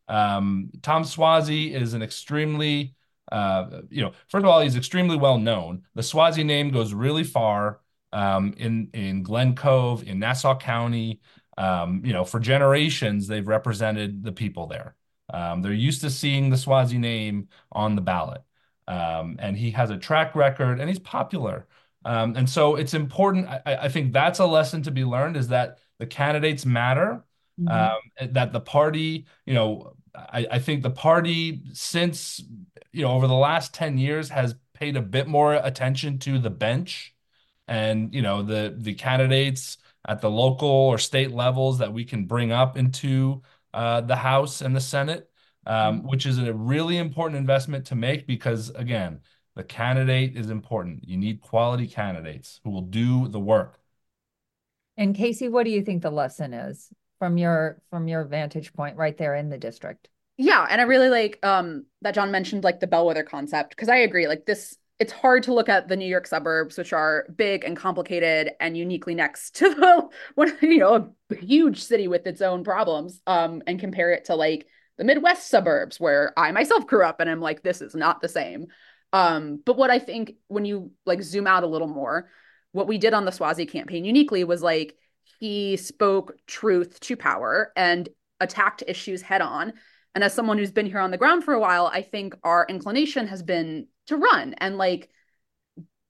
Um, 0.10 0.72
Tom 0.82 1.04
Suozzi 1.04 1.72
is 1.74 1.94
an 1.94 2.02
extremely, 2.02 2.96
uh, 3.32 3.84
you 3.90 4.02
know, 4.02 4.12
first 4.28 4.44
of 4.44 4.50
all, 4.50 4.60
he's 4.60 4.76
extremely 4.76 5.16
well 5.16 5.38
known. 5.38 5.84
The 5.96 6.02
Suozzi 6.02 6.46
name 6.46 6.72
goes 6.72 6.94
really 6.94 7.24
far 7.24 7.80
um, 8.12 8.54
in 8.58 8.90
in 8.94 9.24
Glen 9.24 9.56
Cove, 9.56 10.04
in 10.06 10.20
Nassau 10.20 10.58
County. 10.58 11.22
Um, 11.58 12.02
you 12.04 12.12
know, 12.12 12.26
for 12.26 12.42
generations, 12.42 13.26
they've 13.26 13.48
represented 13.48 14.22
the 14.22 14.34
people 14.34 14.68
there. 14.68 14.98
Um, 15.34 15.62
they're 15.62 15.72
used 15.72 16.02
to 16.02 16.10
seeing 16.10 16.50
the 16.50 16.58
Suozzi 16.58 17.00
name 17.00 17.48
on 17.72 17.96
the 17.96 18.02
ballot. 18.02 18.42
Um, 18.86 19.38
and 19.40 19.56
he 19.56 19.72
has 19.72 19.92
a 19.92 19.98
track 19.98 20.36
record 20.36 20.82
and 20.82 20.90
he's 20.90 21.00
popular. 21.00 21.68
Um, 22.04 22.36
and 22.36 22.50
so 22.50 22.76
it's 22.76 22.94
important. 22.94 23.48
I, 23.48 23.62
I, 23.66 23.88
think 23.88 24.12
that's 24.12 24.40
a 24.40 24.46
lesson 24.46 24.84
to 24.84 24.92
be 24.92 25.06
learned 25.06 25.38
is 25.38 25.48
that 25.48 25.78
the 26.00 26.08
candidates 26.08 26.66
matter, 26.66 27.24
mm-hmm. 27.60 27.68
um, 27.68 28.34
that 28.34 28.54
the 28.54 28.60
party, 28.60 29.26
you 29.46 29.54
know, 29.54 29.94
I, 30.16 30.48
I 30.52 30.60
think 30.60 30.84
the 30.84 30.90
party 30.90 31.62
since, 31.74 32.44
you 32.92 33.04
know, 33.04 33.12
over 33.12 33.28
the 33.28 33.34
last 33.34 33.74
10 33.74 33.98
years 33.98 34.30
has 34.30 34.56
paid 34.74 34.98
a 34.98 35.02
bit 35.02 35.28
more 35.28 35.54
attention 35.54 36.20
to 36.20 36.40
the 36.40 36.50
bench 36.50 37.16
and, 37.68 38.14
you 38.14 38.22
know, 38.22 38.44
the, 38.44 38.76
the 38.78 38.94
candidates 38.94 39.78
at 40.08 40.22
the 40.22 40.30
local 40.30 40.68
or 40.68 40.98
state 40.98 41.32
levels 41.32 41.78
that 41.80 41.94
we 41.94 42.04
can 42.04 42.26
bring 42.26 42.52
up 42.52 42.78
into 42.78 43.42
uh, 43.74 44.02
the 44.02 44.16
House 44.16 44.62
and 44.62 44.76
the 44.76 44.82
Senate, 44.82 45.30
um, 45.66 46.00
mm-hmm. 46.00 46.08
which 46.08 46.26
is 46.26 46.40
a 46.40 46.54
really 46.54 46.98
important 46.98 47.38
investment 47.38 47.86
to 47.86 47.96
make 47.96 48.28
because, 48.28 48.70
again, 48.72 49.22
the 49.56 49.64
candidate 49.64 50.36
is 50.36 50.50
important. 50.50 51.08
You 51.08 51.18
need 51.18 51.42
quality 51.42 51.88
candidates 51.88 52.60
who 52.64 52.72
will 52.72 52.82
do 52.82 53.28
the 53.28 53.40
work. 53.40 53.80
And 54.98 55.16
Casey, 55.16 55.48
what 55.48 55.64
do 55.64 55.72
you 55.72 55.84
think 55.84 56.02
the 56.02 56.12
lesson 56.12 56.54
is 56.54 56.90
from 57.22 57.38
your 57.38 57.80
from 57.92 58.08
your 58.08 58.24
vantage 58.24 58.74
point 58.74 58.98
right 58.98 59.16
there 59.16 59.36
in 59.36 59.50
the 59.50 59.58
district? 59.60 60.10
Yeah, 60.38 60.66
and 60.68 60.82
I 60.82 60.86
really 60.86 61.10
like 61.10 61.38
um 61.44 61.86
that 62.02 62.16
Jon 62.16 62.32
mentioned 62.32 62.64
like 62.64 62.80
the 62.80 62.88
bellwether 62.88 63.22
concept 63.22 63.70
because 63.70 63.90
I 63.90 63.98
agree 63.98 64.28
like 64.28 64.48
this 64.48 64.76
it's 64.98 65.12
hard 65.12 65.44
to 65.44 65.54
look 65.54 65.70
at 65.70 65.88
the 65.88 65.96
New 65.96 66.08
York 66.08 66.26
suburbs, 66.26 66.80
which 66.80 66.94
are 66.94 67.28
big 67.36 67.64
and 67.64 67.78
complicated 67.78 68.54
and 68.60 68.76
uniquely 68.76 69.14
next 69.14 69.56
to 69.58 69.70
the 69.70 70.10
one, 70.36 70.58
you 70.64 70.80
know, 70.80 71.14
a 71.30 71.36
huge 71.36 71.84
city 71.84 72.08
with 72.08 72.26
its 72.26 72.42
own 72.42 72.64
problems, 72.64 73.22
um, 73.28 73.62
and 73.68 73.80
compare 73.80 74.12
it 74.12 74.26
to 74.26 74.36
like 74.36 74.66
the 74.98 75.04
Midwest 75.04 75.48
suburbs 75.48 76.00
where 76.00 76.34
I 76.36 76.52
myself 76.52 76.88
grew 76.88 77.04
up 77.06 77.20
and 77.20 77.30
I'm 77.30 77.40
like, 77.40 77.62
this 77.62 77.82
is 77.82 77.94
not 77.94 78.22
the 78.22 78.30
same. 78.30 78.66
Um, 79.14 79.62
but 79.64 79.78
what 79.78 79.92
I 79.92 80.00
think 80.00 80.38
when 80.48 80.66
you 80.66 80.92
like 81.06 81.22
zoom 81.22 81.46
out 81.46 81.64
a 81.64 81.68
little 81.68 81.88
more, 81.88 82.32
what 82.72 82.88
we 82.88 82.98
did 82.98 83.14
on 83.14 83.26
the 83.26 83.32
suozzi 83.32 83.70
campaign 83.70 84.06
uniquely 84.06 84.44
was 84.44 84.64
like 84.64 84.96
he 85.42 85.76
spoke 85.76 86.36
truth 86.46 87.00
to 87.00 87.18
power 87.18 87.74
and 87.76 88.08
attacked 88.40 88.84
issues 88.88 89.24
head 89.24 89.42
on. 89.42 89.74
And 90.14 90.24
as 90.24 90.36
someone 90.36 90.60
who's 90.60 90.72
been 90.72 90.86
here 90.86 91.00
on 91.00 91.10
the 91.10 91.18
ground 91.18 91.44
for 91.44 91.56
a 91.56 91.60
while, 91.60 91.88
I 91.88 92.04
think 92.04 92.36
our 92.44 92.64
inclination 92.70 93.26
has 93.28 93.42
been 93.42 93.88
to 94.06 94.18
run. 94.18 94.54
And 94.60 94.78
like 94.78 95.10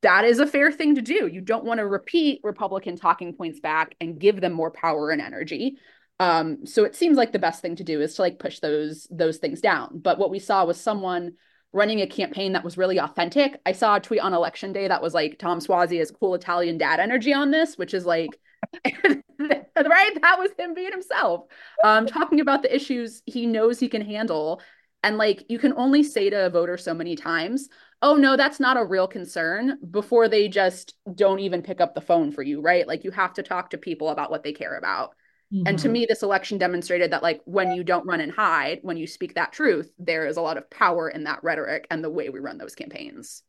that 0.01 0.25
is 0.25 0.39
a 0.39 0.47
fair 0.47 0.69
thing 0.69 0.95
to 0.95 1.01
do. 1.01 1.27
You 1.27 1.39
don't 1.39 1.63
want 1.63 1.77
to 1.77 1.87
repeat 1.87 2.41
Republican 2.43 2.97
talking 2.97 3.33
points 3.33 3.61
back 3.61 3.95
and 4.01 4.19
give 4.19 4.41
them 4.41 4.51
more 4.51 4.69
power 4.69 5.11
and 5.11 5.21
energy. 5.21 5.77
Um, 6.19 6.65
so 6.65 6.83
it 6.83 6.97
seems 6.97 7.15
like 7.15 7.31
the 7.31 7.39
best 7.39 7.61
thing 7.61 7.77
to 7.77 7.85
do 7.85 8.01
is 8.01 8.15
to 8.15 8.23
like 8.23 8.37
push 8.37 8.59
those 8.59 9.07
those 9.09 9.37
things 9.37 9.61
down. 9.61 10.01
But 10.01 10.19
what 10.19 10.29
we 10.29 10.39
saw 10.39 10.65
was 10.65 10.79
someone 10.79 11.35
running 11.71 12.01
a 12.01 12.07
campaign 12.07 12.51
that 12.51 12.65
was 12.65 12.77
really 12.77 12.99
authentic. 12.99 13.61
I 13.65 13.71
saw 13.71 13.95
a 13.95 14.01
tweet 14.01 14.19
on 14.19 14.33
election 14.33 14.73
day 14.73 14.89
that 14.89 15.01
was 15.01 15.13
like 15.13 15.39
Tom 15.39 15.59
Suozzi 15.59 15.99
has 15.99 16.11
cool 16.11 16.35
Italian 16.35 16.77
dad 16.77 16.99
energy 16.99 17.31
on 17.31 17.49
this, 17.49 17.77
which 17.77 17.93
is 17.93 18.05
like 18.05 18.37
right 18.85 20.21
that 20.21 20.37
was 20.37 20.51
him 20.57 20.73
being 20.73 20.91
himself 20.91 21.45
um 21.83 22.05
talking 22.05 22.39
about 22.39 22.61
the 22.61 22.73
issues 22.73 23.21
he 23.25 23.45
knows 23.45 23.79
he 23.79 23.89
can 23.89 24.01
handle 24.01 24.61
and 25.03 25.17
like 25.17 25.45
you 25.49 25.59
can 25.59 25.73
only 25.73 26.03
say 26.03 26.29
to 26.29 26.45
a 26.45 26.49
voter 26.49 26.77
so 26.77 26.93
many 26.93 27.15
times, 27.15 27.69
oh 28.01 28.15
no, 28.15 28.37
that's 28.37 28.59
not 28.59 28.77
a 28.77 28.85
real 28.85 29.07
concern 29.07 29.77
before 29.89 30.27
they 30.27 30.47
just 30.47 30.95
don't 31.15 31.39
even 31.39 31.61
pick 31.61 31.81
up 31.81 31.95
the 31.95 32.01
phone 32.01 32.31
for 32.31 32.43
you, 32.43 32.61
right? 32.61 32.87
Like 32.87 33.03
you 33.03 33.11
have 33.11 33.33
to 33.33 33.43
talk 33.43 33.71
to 33.71 33.77
people 33.77 34.09
about 34.09 34.29
what 34.29 34.43
they 34.43 34.53
care 34.53 34.77
about. 34.77 35.15
Mm-hmm. 35.53 35.67
And 35.67 35.79
to 35.79 35.87
mm-hmm. 35.87 35.93
me, 35.93 36.05
this 36.07 36.23
election 36.23 36.57
demonstrated 36.57 37.11
that, 37.11 37.23
like, 37.23 37.41
when 37.43 37.73
you 37.73 37.83
don't 37.83 38.07
run 38.07 38.21
and 38.21 38.31
hide, 38.31 38.79
when 38.83 38.95
you 38.95 39.05
speak 39.05 39.35
that 39.35 39.51
truth, 39.51 39.91
there 39.99 40.25
is 40.25 40.37
a 40.37 40.41
lot 40.41 40.55
of 40.55 40.69
power 40.69 41.09
in 41.09 41.25
that 41.25 41.43
rhetoric 41.43 41.87
and 41.91 42.01
the 42.01 42.09
way 42.09 42.29
we 42.29 42.39
run 42.39 42.57
those 42.57 42.73
campaigns. 42.73 43.43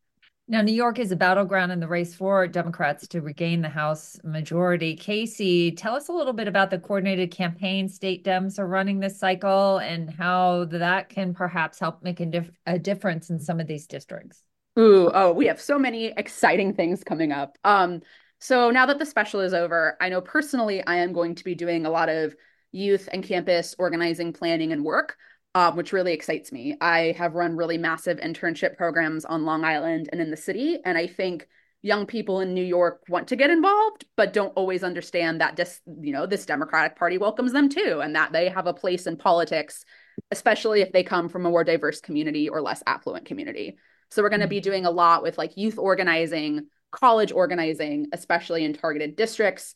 Now, 0.53 0.61
New 0.61 0.75
York 0.75 0.99
is 0.99 1.11
a 1.11 1.17
battleground 1.17 1.73
in 1.73 1.81
the 1.81 1.89
race 1.89 2.15
for 2.15 2.47
Democrats 2.47 3.09
to 3.09 3.23
regain 3.23 3.63
the 3.63 3.71
House 3.71 4.21
majority. 4.23 4.95
Casey, 4.95 5.73
tell 5.73 5.95
us 5.95 6.09
a 6.09 6.13
little 6.13 6.35
bit 6.35 6.47
about 6.47 6.69
the 6.69 6.79
coordinated 6.79 7.31
campaign 7.31 7.89
state 7.89 8.23
Dems 8.23 8.59
are 8.59 8.67
running 8.67 9.01
this 9.01 9.19
cycle 9.19 9.79
and 9.79 10.11
how 10.11 10.67
that 10.67 11.09
can 11.09 11.33
perhaps 11.33 11.79
help 11.79 12.03
make 12.03 12.21
a, 12.21 12.27
dif- 12.27 12.51
a 12.67 12.79
difference 12.79 13.31
in 13.31 13.41
some 13.41 13.61
of 13.61 13.67
these 13.67 13.87
districts. 13.87 14.43
Ooh, 14.79 15.11
oh, 15.15 15.33
we 15.33 15.47
have 15.47 15.59
so 15.59 15.79
many 15.79 16.13
exciting 16.19 16.75
things 16.75 17.03
coming 17.03 17.33
up. 17.33 17.57
Um, 17.65 18.03
so 18.39 18.71
now 18.71 18.85
that 18.85 18.99
the 18.99 19.07
special 19.07 19.41
is 19.41 19.55
over, 19.55 19.97
I 20.03 20.11
know 20.11 20.21
personally 20.21 20.85
I 20.85 20.97
am 20.97 21.15
going 21.15 21.35
to 21.37 21.45
be 21.45 21.55
doing 21.55 21.87
a 21.87 21.91
lot 21.91 22.11
of 22.11 22.37
youth 22.73 23.09
and 23.11 23.25
campus 23.25 23.75
organizing, 23.79 24.35
planning, 24.35 24.73
and 24.73 24.85
work 24.85 25.17
uh, 25.55 25.73
which 25.73 25.93
really 25.93 26.13
excites 26.13 26.51
me. 26.53 26.77
I 26.81 27.15
have 27.19 27.35
run 27.35 27.57
really 27.57 27.79
massive 27.79 28.19
internship 28.19 28.77
programs 28.77 29.25
on 29.25 29.45
Long 29.45 29.65
Island 29.65 30.09
and 30.13 30.21
in 30.21 30.31
the 30.31 30.37
city. 30.37 30.79
And 30.85 30.97
I 30.97 31.07
think 31.07 31.49
young 31.83 32.07
people 32.07 32.41
in 32.41 32.55
New 32.55 32.65
York 32.65 33.03
want 33.09 33.29
to 33.29 33.37
get 33.37 33.51
involved, 33.51 34.07
but 34.17 34.33
don't 34.33 34.53
always 34.55 34.85
understand 34.85 35.41
that 35.41 35.57
this, 35.57 35.81
you 36.01 36.13
know, 36.13 36.27
this 36.27 36.47
Democratic 36.47 36.97
Party 36.97 37.19
welcomes 37.19 37.53
them 37.53 37.69
too, 37.69 38.01
and 38.03 38.15
that 38.15 38.33
they 38.33 38.49
have 38.49 38.67
a 38.67 38.73
place 38.73 39.07
in 39.07 39.17
politics, 39.17 39.85
especially 40.31 40.81
if 40.81 40.93
they 40.93 41.03
come 41.03 41.29
from 41.29 41.45
a 41.45 41.51
more 41.51 41.65
diverse 41.65 42.01
community 42.01 42.49
or 42.49 42.63
less 42.63 42.83
affluent 42.87 43.27
community. 43.27 43.77
So 44.11 44.23
we're 44.23 44.29
going 44.29 44.41
to 44.41 44.47
be 44.47 44.59
mm-hmm. 44.59 44.71
doing 44.71 44.87
a 44.87 44.91
lot 44.91 45.23
with 45.23 45.39
like 45.39 45.57
youth 45.57 45.79
organizing, 45.79 46.69
college 46.93 47.33
organizing, 47.33 48.07
especially 48.13 48.65
in 48.65 48.75
targeted 48.75 49.17
districts. 49.17 49.75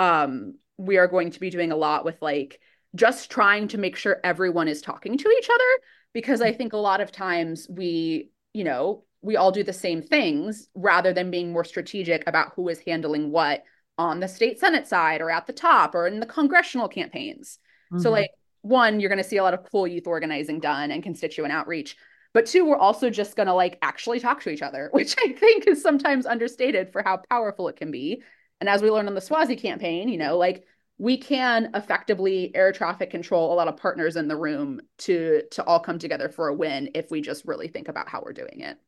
Um, 0.00 0.54
we 0.76 0.96
are 0.96 1.06
going 1.06 1.30
to 1.30 1.40
be 1.40 1.50
doing 1.50 1.70
a 1.70 1.76
lot 1.76 2.04
with 2.04 2.20
like 2.20 2.60
just 2.94 3.30
trying 3.30 3.68
to 3.68 3.78
make 3.78 3.96
sure 3.96 4.20
everyone 4.24 4.68
is 4.68 4.80
talking 4.80 5.18
to 5.18 5.28
each 5.38 5.48
other 5.52 5.82
because 6.12 6.40
I 6.40 6.52
think 6.52 6.72
a 6.72 6.78
lot 6.78 7.00
of 7.00 7.10
times 7.10 7.66
we, 7.68 8.30
you 8.52 8.64
know, 8.64 9.04
we 9.20 9.36
all 9.36 9.50
do 9.50 9.64
the 9.64 9.72
same 9.72 10.02
things 10.02 10.68
rather 10.74 11.12
than 11.12 11.30
being 11.30 11.52
more 11.52 11.64
strategic 11.64 12.26
about 12.26 12.52
who 12.54 12.68
is 12.68 12.78
handling 12.80 13.30
what 13.30 13.64
on 13.96 14.20
the 14.20 14.28
state 14.28 14.60
senate 14.60 14.86
side 14.86 15.20
or 15.20 15.30
at 15.30 15.46
the 15.46 15.52
top 15.52 15.94
or 15.94 16.06
in 16.06 16.20
the 16.20 16.26
congressional 16.26 16.88
campaigns. 16.88 17.58
Mm-hmm. 17.92 18.02
So 18.02 18.10
like 18.10 18.30
one, 18.62 19.00
you're 19.00 19.08
going 19.10 19.22
to 19.22 19.28
see 19.28 19.36
a 19.36 19.42
lot 19.42 19.54
of 19.54 19.64
cool 19.70 19.86
youth 19.86 20.06
organizing 20.06 20.60
done 20.60 20.90
and 20.90 21.02
constituent 21.02 21.52
outreach. 21.52 21.96
But 22.32 22.46
two, 22.46 22.64
we're 22.64 22.76
also 22.76 23.10
just 23.10 23.36
going 23.36 23.46
to 23.46 23.54
like 23.54 23.78
actually 23.82 24.20
talk 24.20 24.42
to 24.42 24.50
each 24.50 24.62
other, 24.62 24.88
which 24.92 25.16
I 25.18 25.32
think 25.32 25.66
is 25.66 25.82
sometimes 25.82 26.26
understated 26.26 26.92
for 26.92 27.02
how 27.02 27.22
powerful 27.30 27.68
it 27.68 27.76
can 27.76 27.90
be. 27.90 28.22
And 28.60 28.68
as 28.68 28.82
we 28.82 28.90
learned 28.90 29.08
on 29.08 29.14
the 29.14 29.20
Suozzi 29.20 29.60
campaign, 29.60 30.08
you 30.08 30.18
know, 30.18 30.38
like 30.38 30.64
we 30.98 31.16
can 31.16 31.70
effectively 31.74 32.54
air 32.54 32.72
traffic 32.72 33.10
control 33.10 33.52
a 33.52 33.56
lot 33.56 33.68
of 33.68 33.76
partners 33.76 34.16
in 34.16 34.28
the 34.28 34.36
room 34.36 34.80
to 34.98 35.42
to 35.50 35.64
all 35.64 35.80
come 35.80 35.98
together 35.98 36.28
for 36.28 36.48
a 36.48 36.54
win 36.54 36.90
if 36.94 37.10
we 37.10 37.20
just 37.20 37.44
really 37.44 37.68
think 37.68 37.88
about 37.88 38.08
how 38.08 38.22
we're 38.24 38.32
doing 38.32 38.60
it. 38.60 38.78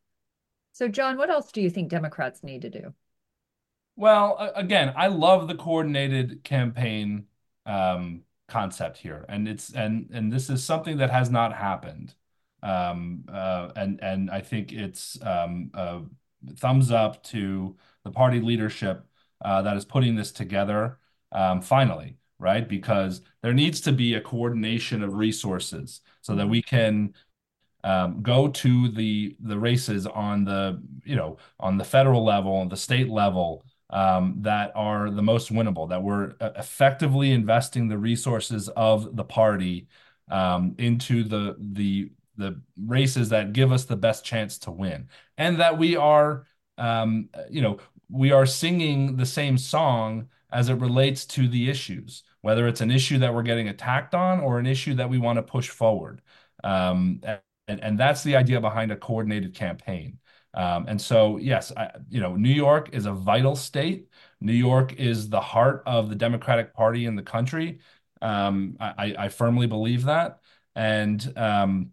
So 0.72 0.88
Jon, 0.88 1.16
what 1.16 1.30
else 1.30 1.50
do 1.50 1.60
you 1.60 1.70
think 1.70 1.88
Democrats 1.88 2.42
need 2.44 2.62
to 2.62 2.70
do? 2.70 2.94
Well, 3.96 4.52
again, 4.54 4.92
I 4.94 5.06
love 5.06 5.48
the 5.48 5.54
coordinated 5.54 6.44
campaign 6.44 7.26
um, 7.64 8.22
concept 8.46 8.98
here, 8.98 9.24
and 9.28 9.48
it's 9.48 9.72
and 9.72 10.10
and 10.12 10.32
this 10.32 10.50
is 10.50 10.62
something 10.62 10.98
that 10.98 11.10
has 11.10 11.30
not 11.30 11.54
happened, 11.54 12.14
um, 12.62 13.24
uh, 13.32 13.70
and 13.74 13.98
and 14.02 14.30
I 14.30 14.42
think 14.42 14.72
it's 14.72 15.18
um, 15.22 15.70
a 15.74 16.02
thumbs 16.56 16.92
up 16.92 17.22
to 17.24 17.76
the 18.04 18.10
party 18.10 18.40
leadership 18.40 19.06
uh, 19.44 19.62
that 19.62 19.76
is 19.76 19.84
putting 19.84 20.14
this 20.14 20.30
together 20.30 20.98
um, 21.32 21.60
finally, 21.60 22.16
right? 22.38 22.68
Because 22.68 23.22
there 23.42 23.54
needs 23.54 23.80
to 23.82 23.92
be 23.92 24.14
a 24.14 24.20
coordination 24.20 25.02
of 25.02 25.14
resources 25.14 26.00
so 26.22 26.34
that 26.34 26.48
we 26.48 26.62
can 26.62 27.14
um, 27.84 28.20
go 28.22 28.48
to 28.48 28.88
the 28.88 29.36
the 29.40 29.58
races 29.58 30.06
on 30.06 30.44
the 30.44 30.82
you 31.04 31.14
know 31.14 31.36
on 31.60 31.78
the 31.78 31.84
federal 31.84 32.24
level 32.24 32.60
and 32.60 32.70
the 32.70 32.76
state 32.76 33.08
level 33.08 33.64
um, 33.90 34.36
that 34.40 34.72
are 34.74 35.10
the 35.10 35.22
most 35.22 35.52
winnable. 35.52 35.88
That 35.88 36.02
we're 36.02 36.34
effectively 36.40 37.30
investing 37.32 37.86
the 37.88 37.98
resources 37.98 38.68
of 38.70 39.14
the 39.14 39.24
party 39.24 39.86
um, 40.30 40.74
into 40.78 41.22
the 41.22 41.56
the 41.58 42.10
the 42.36 42.60
races 42.84 43.28
that 43.30 43.52
give 43.52 43.72
us 43.72 43.84
the 43.84 43.96
best 43.96 44.24
chance 44.24 44.58
to 44.58 44.70
win, 44.72 45.08
and 45.38 45.60
that 45.60 45.78
we 45.78 45.96
are 45.96 46.46
um, 46.78 47.28
you 47.48 47.62
know 47.62 47.78
we 48.10 48.32
are 48.32 48.46
singing 48.46 49.16
the 49.16 49.26
same 49.26 49.58
song 49.58 50.28
as 50.56 50.68
it 50.68 50.74
relates 50.74 51.26
to 51.26 51.48
the 51.48 51.68
issues, 51.68 52.22
whether 52.40 52.66
it's 52.66 52.80
an 52.80 52.90
issue 52.90 53.18
that 53.18 53.34
we're 53.34 53.42
getting 53.42 53.68
attacked 53.68 54.14
on 54.14 54.40
or 54.40 54.58
an 54.58 54.66
issue 54.66 54.94
that 54.94 55.10
we 55.10 55.18
want 55.18 55.36
to 55.36 55.42
push 55.42 55.68
forward. 55.68 56.22
Um, 56.64 57.20
and, 57.68 57.80
and 57.82 57.98
that's 57.98 58.22
the 58.22 58.36
idea 58.36 58.60
behind 58.60 58.92
a 58.92 58.96
coordinated 58.96 59.54
campaign. 59.54 60.18
Um, 60.54 60.86
and 60.88 61.00
so, 61.00 61.36
yes, 61.36 61.72
I, 61.76 61.90
you 62.08 62.20
know, 62.20 62.36
New 62.36 62.48
York 62.52 62.90
is 62.92 63.06
a 63.06 63.12
vital 63.12 63.56
state. 63.56 64.08
New 64.40 64.54
York 64.54 64.94
is 64.94 65.28
the 65.28 65.40
heart 65.40 65.82
of 65.86 66.08
the 66.08 66.14
Democratic 66.14 66.72
Party 66.72 67.04
in 67.04 67.16
the 67.16 67.22
country. 67.22 67.80
Um, 68.22 68.76
I, 68.80 69.14
I 69.18 69.28
firmly 69.28 69.66
believe 69.66 70.04
that, 70.04 70.40
and 70.74 71.32
um, 71.36 71.90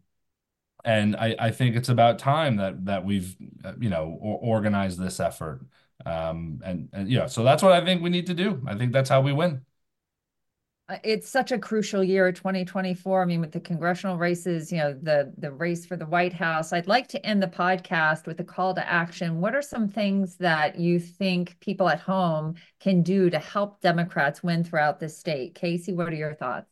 and 0.85 1.15
I, 1.15 1.35
I 1.39 1.51
think 1.51 1.75
it's 1.75 1.89
about 1.89 2.19
time 2.19 2.57
that 2.57 2.85
that 2.85 3.05
we've 3.05 3.35
you 3.79 3.89
know 3.89 4.17
organized 4.21 4.99
this 4.99 5.19
effort. 5.19 5.61
Um, 6.05 6.61
and 6.63 6.89
and 6.93 7.09
yeah, 7.09 7.27
so 7.27 7.43
that's 7.43 7.63
what 7.63 7.71
I 7.71 7.83
think 7.83 8.01
we 8.01 8.09
need 8.09 8.27
to 8.27 8.33
do. 8.33 8.61
I 8.67 8.75
think 8.75 8.91
that's 8.91 9.09
how 9.09 9.21
we 9.21 9.33
win. 9.33 9.61
Uh, 10.89 10.97
it's 11.05 11.29
such 11.29 11.53
a 11.53 11.57
crucial 11.57 12.03
year 12.03 12.29
2024 12.29 13.21
i 13.21 13.25
mean 13.25 13.39
with 13.39 13.53
the 13.53 13.59
congressional 13.61 14.17
races 14.17 14.69
you 14.69 14.77
know 14.77 14.93
the 15.01 15.33
the 15.37 15.49
race 15.49 15.85
for 15.85 15.95
the 15.95 16.05
white 16.05 16.33
house 16.33 16.73
i'd 16.73 16.87
like 16.87 17.07
to 17.07 17.25
end 17.25 17.41
the 17.41 17.47
podcast 17.47 18.27
with 18.27 18.37
a 18.41 18.43
call 18.43 18.73
to 18.75 18.85
action 18.85 19.39
what 19.39 19.55
are 19.55 19.61
some 19.61 19.87
things 19.87 20.35
that 20.35 20.77
you 20.77 20.99
think 20.99 21.57
people 21.61 21.87
at 21.87 22.01
home 22.01 22.53
can 22.81 23.01
do 23.01 23.29
to 23.29 23.39
help 23.39 23.79
democrats 23.79 24.43
win 24.43 24.61
throughout 24.61 24.99
the 24.99 25.07
state 25.07 25.55
casey 25.55 25.93
what 25.93 26.09
are 26.09 26.15
your 26.15 26.33
thoughts 26.35 26.67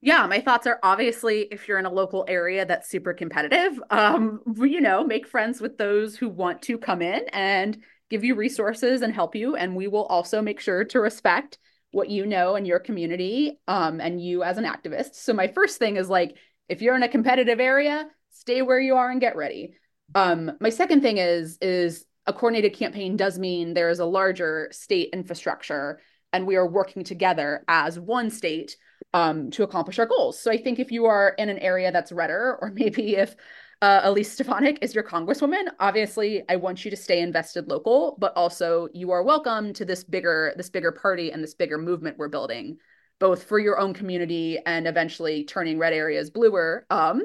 yeah, 0.00 0.26
my 0.26 0.38
thoughts 0.38 0.66
are 0.66 0.78
obviously 0.82 1.48
if 1.50 1.66
you're 1.66 1.78
in 1.78 1.86
a 1.86 1.90
local 1.90 2.26
area 2.28 2.66
that's 2.66 2.90
super 2.90 3.14
competitive, 3.14 3.82
um, 3.88 4.42
you 4.58 4.82
know, 4.82 5.02
make 5.02 5.26
friends 5.26 5.62
with 5.62 5.78
those 5.78 6.14
who 6.14 6.28
want 6.28 6.60
to 6.64 6.76
come 6.76 7.00
in 7.00 7.22
and 7.32 7.78
give 8.14 8.22
you 8.22 8.36
resources 8.36 9.02
and 9.02 9.12
help 9.12 9.34
you. 9.34 9.56
And 9.56 9.74
we 9.74 9.88
will 9.88 10.04
also 10.04 10.40
make 10.40 10.60
sure 10.60 10.84
to 10.84 11.00
respect 11.00 11.58
what 11.90 12.10
you 12.10 12.26
know 12.26 12.54
in 12.54 12.64
your 12.64 12.78
community 12.78 13.58
um, 13.66 14.00
and 14.00 14.22
you 14.22 14.44
as 14.44 14.56
an 14.56 14.64
activist. 14.64 15.16
So 15.16 15.32
my 15.32 15.48
first 15.48 15.78
thing 15.78 15.96
is 15.96 16.08
like, 16.08 16.36
if 16.68 16.80
you're 16.80 16.94
in 16.94 17.02
a 17.02 17.08
competitive 17.08 17.58
area, 17.58 18.06
stay 18.30 18.62
where 18.62 18.78
you 18.78 18.94
are 18.94 19.10
and 19.10 19.20
get 19.20 19.34
ready. 19.34 19.74
Um, 20.14 20.52
my 20.60 20.70
second 20.70 21.00
thing 21.00 21.18
is 21.18 21.58
is 21.60 22.06
a 22.26 22.32
coordinated 22.32 22.74
campaign 22.74 23.16
does 23.16 23.36
mean 23.36 23.74
there 23.74 23.90
is 23.90 23.98
a 23.98 24.06
larger 24.06 24.68
state 24.70 25.10
infrastructure 25.12 25.98
and 26.32 26.46
we 26.46 26.54
are 26.54 26.68
working 26.68 27.02
together 27.02 27.64
as 27.66 27.98
one 27.98 28.30
state 28.30 28.76
um, 29.12 29.50
to 29.50 29.64
accomplish 29.64 29.98
our 29.98 30.06
goals. 30.06 30.38
So 30.38 30.52
I 30.52 30.56
think 30.56 30.78
if 30.78 30.92
you 30.92 31.06
are 31.06 31.34
in 31.36 31.48
an 31.48 31.58
area 31.58 31.90
that's 31.90 32.12
redder, 32.12 32.58
or 32.60 32.70
maybe 32.74 33.16
if 33.16 33.34
uh, 33.82 34.00
Elise 34.04 34.32
Stefanik 34.32 34.78
is 34.82 34.94
your 34.94 35.04
congresswoman. 35.04 35.66
Obviously, 35.80 36.42
I 36.48 36.56
want 36.56 36.84
you 36.84 36.90
to 36.90 36.96
stay 36.96 37.20
invested 37.20 37.68
local, 37.68 38.16
but 38.18 38.32
also 38.36 38.88
you 38.92 39.10
are 39.10 39.22
welcome 39.22 39.72
to 39.74 39.84
this 39.84 40.04
bigger 40.04 40.54
this 40.56 40.70
bigger 40.70 40.92
party 40.92 41.30
and 41.32 41.42
this 41.42 41.54
bigger 41.54 41.78
movement 41.78 42.18
we're 42.18 42.28
building, 42.28 42.78
both 43.18 43.44
for 43.44 43.58
your 43.58 43.78
own 43.78 43.94
community 43.94 44.58
and 44.66 44.86
eventually 44.86 45.44
turning 45.44 45.78
red 45.78 45.92
areas 45.92 46.30
bluer. 46.30 46.86
Um, 46.90 47.22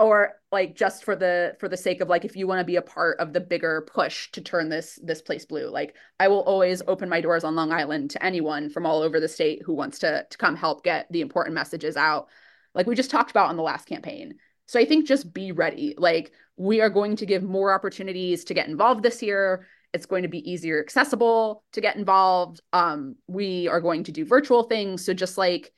or 0.00 0.36
like 0.50 0.74
just 0.74 1.04
for 1.04 1.14
the 1.14 1.54
for 1.60 1.68
the 1.68 1.76
sake 1.76 2.00
of 2.00 2.08
like 2.08 2.24
if 2.24 2.34
you 2.34 2.46
want 2.46 2.58
to 2.58 2.64
be 2.64 2.76
a 2.76 2.82
part 2.82 3.18
of 3.20 3.32
the 3.32 3.40
bigger 3.40 3.86
push 3.92 4.30
to 4.32 4.40
turn 4.40 4.68
this 4.68 4.98
this 5.02 5.20
place 5.20 5.44
blue 5.44 5.68
like 5.68 5.94
i 6.18 6.26
will 6.26 6.40
always 6.40 6.82
open 6.88 7.08
my 7.08 7.20
doors 7.20 7.44
on 7.44 7.54
long 7.54 7.70
island 7.70 8.10
to 8.10 8.24
anyone 8.24 8.70
from 8.70 8.86
all 8.86 9.02
over 9.02 9.20
the 9.20 9.28
state 9.28 9.62
who 9.64 9.74
wants 9.74 9.98
to 9.98 10.24
to 10.30 10.38
come 10.38 10.56
help 10.56 10.82
get 10.82 11.06
the 11.10 11.20
important 11.20 11.54
messages 11.54 11.96
out 11.96 12.28
like 12.74 12.86
we 12.86 12.94
just 12.94 13.10
talked 13.10 13.30
about 13.30 13.48
on 13.50 13.56
the 13.56 13.62
last 13.62 13.86
campaign 13.86 14.34
so 14.70 14.78
I 14.78 14.84
think 14.84 15.04
just 15.04 15.34
be 15.34 15.50
ready. 15.50 15.96
Like 15.98 16.30
we 16.56 16.80
are 16.80 16.90
going 16.90 17.16
to 17.16 17.26
give 17.26 17.42
more 17.42 17.74
opportunities 17.74 18.44
to 18.44 18.54
get 18.54 18.68
involved 18.68 19.02
this 19.02 19.20
year. 19.20 19.66
It's 19.92 20.06
going 20.06 20.22
to 20.22 20.28
be 20.28 20.48
easier 20.48 20.78
accessible 20.78 21.64
to 21.72 21.80
get 21.80 21.96
involved. 21.96 22.60
Um, 22.72 23.16
we 23.26 23.66
are 23.66 23.80
going 23.80 24.04
to 24.04 24.12
do 24.12 24.24
virtual 24.24 24.62
things. 24.62 25.04
So 25.04 25.12
just 25.12 25.36
like 25.36 25.72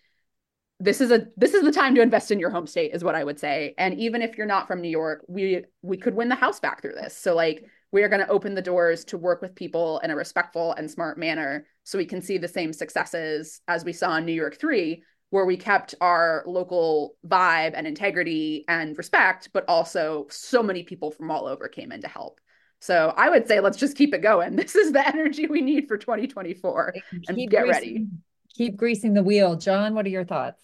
this 0.78 1.00
is 1.00 1.10
a 1.10 1.26
this 1.38 1.54
is 1.54 1.62
the 1.62 1.72
time 1.72 1.94
to 1.94 2.02
invest 2.02 2.30
in 2.30 2.38
your 2.38 2.50
home 2.50 2.66
state 2.66 2.90
is 2.92 3.02
what 3.02 3.14
I 3.14 3.24
would 3.24 3.40
say. 3.40 3.74
And 3.78 3.98
even 3.98 4.20
if 4.20 4.36
you're 4.36 4.46
not 4.46 4.68
from 4.68 4.82
New 4.82 4.90
York, 4.90 5.24
we 5.26 5.64
we 5.80 5.96
could 5.96 6.14
win 6.14 6.28
the 6.28 6.34
house 6.34 6.60
back 6.60 6.82
through 6.82 6.92
this. 6.92 7.16
So 7.16 7.34
like 7.34 7.64
we 7.92 8.02
are 8.02 8.10
going 8.10 8.20
to 8.20 8.28
open 8.28 8.54
the 8.54 8.60
doors 8.60 9.06
to 9.06 9.16
work 9.16 9.40
with 9.40 9.54
people 9.54 10.00
in 10.00 10.10
a 10.10 10.16
respectful 10.16 10.74
and 10.74 10.90
smart 10.90 11.16
manner 11.16 11.66
so 11.84 11.96
we 11.96 12.04
can 12.04 12.20
see 12.20 12.36
the 12.36 12.46
same 12.46 12.74
successes 12.74 13.62
as 13.68 13.86
we 13.86 13.94
saw 13.94 14.16
in 14.16 14.26
New 14.26 14.32
York 14.32 14.58
3 14.58 15.02
where 15.32 15.46
we 15.46 15.56
kept 15.56 15.94
our 16.02 16.44
local 16.46 17.16
vibe 17.26 17.72
and 17.74 17.86
integrity 17.86 18.66
and 18.68 18.98
respect, 18.98 19.48
but 19.54 19.64
also 19.66 20.26
so 20.28 20.62
many 20.62 20.82
people 20.82 21.10
from 21.10 21.30
all 21.30 21.46
over 21.46 21.68
came 21.68 21.90
in 21.90 22.02
to 22.02 22.06
help. 22.06 22.38
So 22.80 23.14
I 23.16 23.30
would 23.30 23.48
say 23.48 23.60
let's 23.60 23.78
just 23.78 23.96
keep 23.96 24.12
it 24.12 24.18
going. 24.18 24.56
This 24.56 24.76
is 24.76 24.92
the 24.92 25.08
energy 25.08 25.46
we 25.46 25.62
need 25.62 25.88
for 25.88 25.96
2024 25.96 26.94
and 27.28 27.34
keep 27.34 27.48
get 27.48 27.62
greasing, 27.64 27.72
ready. 27.72 28.06
Keep 28.54 28.76
greasing 28.76 29.14
the 29.14 29.22
wheel. 29.22 29.56
Jon, 29.56 29.94
what 29.94 30.04
are 30.04 30.10
your 30.10 30.26
thoughts? 30.26 30.62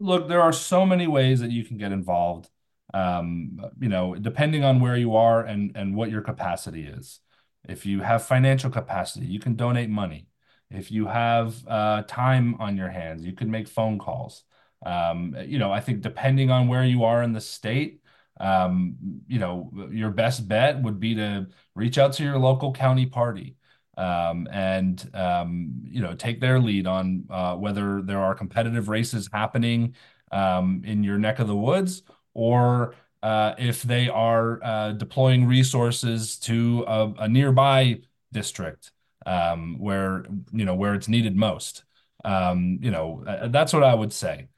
Look, 0.00 0.26
there 0.26 0.42
are 0.42 0.52
so 0.52 0.84
many 0.84 1.06
ways 1.06 1.38
that 1.38 1.52
you 1.52 1.64
can 1.64 1.76
get 1.78 1.92
involved. 1.92 2.50
Um, 2.92 3.60
you 3.78 3.88
know, 3.88 4.16
depending 4.16 4.64
on 4.64 4.80
where 4.80 4.96
you 4.96 5.14
are 5.14 5.44
and 5.44 5.76
and 5.76 5.94
what 5.94 6.10
your 6.10 6.22
capacity 6.22 6.86
is. 6.86 7.20
If 7.68 7.86
you 7.86 8.00
have 8.00 8.26
financial 8.26 8.68
capacity, 8.68 9.26
you 9.26 9.38
can 9.38 9.54
donate 9.54 9.88
money. 9.88 10.26
If 10.74 10.90
you 10.90 11.06
have 11.06 11.54
uh, 11.66 12.02
time 12.06 12.56
on 12.60 12.76
your 12.76 12.88
hands, 12.88 13.24
you 13.24 13.32
can 13.32 13.50
make 13.50 13.68
phone 13.68 13.98
calls. 13.98 14.44
Um, 14.84 15.36
you 15.46 15.58
know, 15.58 15.70
I 15.70 15.80
think 15.80 16.00
depending 16.00 16.50
on 16.50 16.68
where 16.68 16.84
you 16.84 17.04
are 17.04 17.22
in 17.22 17.32
the 17.32 17.40
state, 17.40 18.00
um, 18.40 18.96
you 19.28 19.38
know, 19.38 19.70
your 19.90 20.10
best 20.10 20.48
bet 20.48 20.82
would 20.82 20.98
be 20.98 21.14
to 21.14 21.46
reach 21.74 21.98
out 21.98 22.14
to 22.14 22.24
your 22.24 22.38
local 22.38 22.72
county 22.72 23.06
party 23.06 23.56
um, 23.96 24.48
and 24.50 25.10
um, 25.14 25.72
you 25.84 26.00
know 26.00 26.14
take 26.14 26.40
their 26.40 26.58
lead 26.58 26.86
on 26.86 27.24
uh, 27.30 27.54
whether 27.56 28.02
there 28.02 28.20
are 28.20 28.34
competitive 28.34 28.88
races 28.88 29.28
happening 29.32 29.94
um, 30.30 30.82
in 30.84 31.04
your 31.04 31.18
neck 31.18 31.38
of 31.38 31.46
the 31.46 31.56
woods 31.56 32.02
or 32.34 32.94
uh, 33.22 33.54
if 33.58 33.82
they 33.82 34.08
are 34.08 34.62
uh, 34.64 34.92
deploying 34.92 35.46
resources 35.46 36.38
to 36.38 36.84
a, 36.88 37.12
a 37.20 37.28
nearby 37.28 38.00
district 38.32 38.92
um, 39.26 39.78
where 39.78 40.24
you 40.52 40.64
know 40.64 40.74
where 40.74 40.94
it's 40.94 41.08
needed 41.08 41.36
most. 41.36 41.84
Um, 42.24 42.78
you 42.82 42.90
know, 42.90 43.24
uh, 43.26 43.48
that's 43.48 43.72
what 43.72 43.82
I 43.84 43.94
would 43.94 44.12
say. 44.12 44.48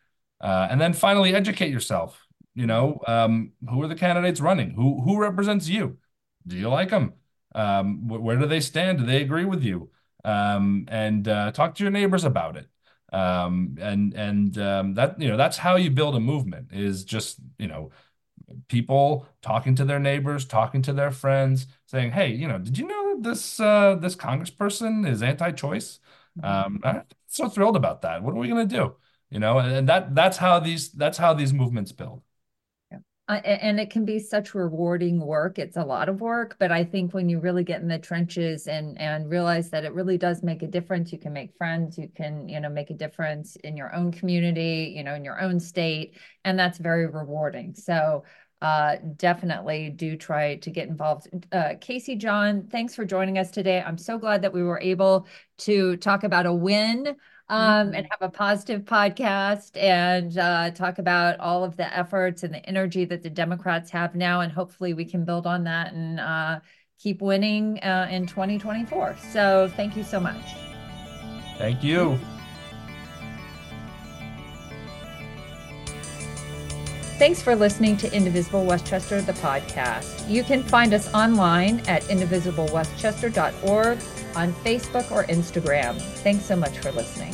Uh, 0.41 0.69
and 0.71 0.81
then 0.81 0.93
finally, 0.93 1.35
educate 1.35 1.71
yourself. 1.71 2.21
You 2.55 2.67
know, 2.67 3.01
um, 3.07 3.53
who 3.69 3.83
are 3.83 3.89
the 3.89 3.95
candidates 3.97 4.41
running? 4.41 4.71
Who 4.71 5.01
who 5.03 5.19
represents 5.19 5.69
you? 5.69 5.99
Do 6.47 6.57
you 6.57 6.69
like 6.69 6.91
them? 6.91 7.15
Um, 7.55 8.09
wh- 8.09 8.23
where 8.23 8.37
do 8.37 8.47
they 8.47 8.61
stand? 8.61 8.99
Do 8.99 9.07
they 9.07 9.23
agree 9.23 9.45
with 9.45 9.63
you? 9.63 9.91
Um, 10.25 10.87
and 10.89 11.27
uh, 11.29 11.53
talk 11.53 11.75
to 11.77 11.85
your 11.85 11.91
neighbors 11.91 12.25
about 12.25 12.57
it. 12.57 12.67
Um, 13.13 13.77
and 13.81 14.13
and 14.15 14.59
um, 14.59 14.95
that 14.95 15.21
you 15.21 15.29
know 15.29 15.37
that's 15.37 15.57
how 15.57 15.77
you 15.77 15.91
build 15.91 16.17
a 16.17 16.21
movement 16.21 16.69
is 16.73 17.05
just 17.05 17.39
you 17.59 17.69
know 17.69 17.91
people 18.69 19.27
talking 19.43 19.75
to 19.77 19.85
their 19.85 19.99
neighbors, 19.99 20.45
talking 20.45 20.83
to 20.83 20.93
their 20.93 21.11
friends, 21.11 21.67
saying, 21.87 22.13
"Hey, 22.13 22.33
you 22.33 22.49
know, 22.49 22.59
did 22.59 22.79
you 22.79 22.87
know 22.87 23.15
that 23.15 23.23
this 23.23 23.61
uh, 23.61 23.97
this 23.97 24.17
congressperson 24.17 25.09
is 25.09 25.23
anti-choice?" 25.23 26.01
Mm-hmm. 26.39 26.67
Um, 26.67 26.81
I'm 26.83 27.03
so 27.27 27.49
thrilled 27.49 27.77
about 27.77 28.03
that. 28.03 28.23
What 28.23 28.35
are 28.35 28.39
we 28.39 28.49
going 28.49 28.69
to 28.69 28.77
do? 28.77 28.97
You 29.31 29.41
know, 29.41 29.59
and 29.59 29.89
that 29.89 30.15
that's 30.15 30.37
how 30.37 30.61
these 30.61 30.93
that's 30.93 31.19
how 31.19 31.35
these 31.35 31.53
movements 31.53 31.93
build. 31.93 32.24
Uh, 33.27 33.41
and 33.45 33.81
it 33.81 33.89
can 33.89 34.05
be 34.05 34.19
such 34.19 34.55
rewarding 34.55 35.19
work. 35.19 35.59
It's 35.59 35.79
a 35.79 35.85
lot 35.85 36.11
of 36.11 36.21
work, 36.21 36.57
but 36.59 36.71
I 36.71 36.85
think 36.85 37.15
when 37.15 37.31
you 37.31 37.41
really 37.41 37.65
get 37.65 37.81
in 37.81 37.89
the 37.89 37.99
trenches 37.99 38.67
and 38.67 39.01
and 39.01 39.31
realize 39.31 39.71
that 39.71 39.85
it 39.85 39.95
really 39.95 40.19
does 40.19 40.43
make 40.43 40.63
a 40.63 40.67
difference, 40.67 41.11
you 41.11 41.19
can 41.19 41.33
make 41.33 41.57
friends, 41.57 41.97
you 41.97 42.11
can 42.15 42.47
you 42.51 42.61
know 42.61 42.69
make 42.69 42.91
a 42.91 42.95
difference 42.95 43.57
in 43.57 43.79
your 43.79 43.95
own 43.95 44.13
community, 44.13 44.93
you 44.95 45.03
know, 45.03 45.15
in 45.15 45.25
your 45.25 45.41
own 45.41 45.59
state, 45.59 46.19
and 46.45 46.59
that's 46.59 46.77
very 46.77 47.07
rewarding. 47.07 47.75
So 47.75 48.25
uh, 48.61 48.97
definitely 49.17 49.89
do 49.89 50.17
try 50.17 50.57
to 50.57 50.71
get 50.71 50.89
involved. 50.89 51.29
Uh, 51.51 51.75
Casey, 51.81 52.17
Jon, 52.17 52.67
thanks 52.71 52.95
for 52.95 53.07
joining 53.07 53.39
us 53.39 53.51
today. 53.51 53.83
I'm 53.83 53.99
so 53.99 54.19
glad 54.19 54.43
that 54.43 54.53
we 54.53 54.63
were 54.63 54.81
able 54.81 55.27
to 55.59 55.97
talk 55.97 56.25
about 56.25 56.45
a 56.45 56.53
win 56.53 57.17
um, 57.49 57.89
mm-hmm. 57.89 57.95
and 57.95 58.07
have 58.11 58.23
a 58.23 58.31
positive 58.31 58.83
podcast 58.83 59.77
and 59.81 60.37
uh, 60.39 60.71
talk 60.71 60.99
about 60.99 61.39
all 61.41 61.65
of 61.65 61.77
the 61.77 61.97
efforts 61.97 62.43
and 62.43 62.55
the 62.55 62.65
energy 62.67 63.05
that 63.05 63.23
the 63.23 63.31
Democrats 63.31 63.91
have 63.91 64.15
now. 64.15 64.41
And 64.41 64.53
hopefully 64.53 64.95
we 64.95 65.05
can 65.05 65.25
build 65.25 65.47
on 65.47 65.65
that 65.65 65.93
and 65.93 66.21
uh, 66.21 66.61
keep 66.99 67.21
winning 67.21 67.79
uh, 67.81 68.09
in 68.11 68.27
2024. 68.27 69.17
So 69.33 69.71
thank 69.77 69.97
you 69.97 70.03
so 70.03 70.21
much. 70.21 70.43
Thank 71.59 71.85
you. 71.85 72.19
Thanks 77.17 77.41
for 77.41 77.55
listening 77.55 77.97
to 77.99 78.13
Indivisible 78.13 78.65
Westchester, 78.65 79.21
the 79.21 79.35
podcast. 79.35 80.29
You 80.29 80.43
can 80.43 80.65
find 80.65 80.93
us 80.93 81.13
online 81.15 81.79
at 81.87 82.03
indivisiblewestchester.org 82.05 83.99
on 84.37 84.53
Facebook 84.53 85.11
or 85.13 85.25
Instagram. 85.25 86.01
Thanks 86.01 86.45
so 86.45 86.57
much 86.57 86.77
for 86.79 86.91
listening. 86.91 87.34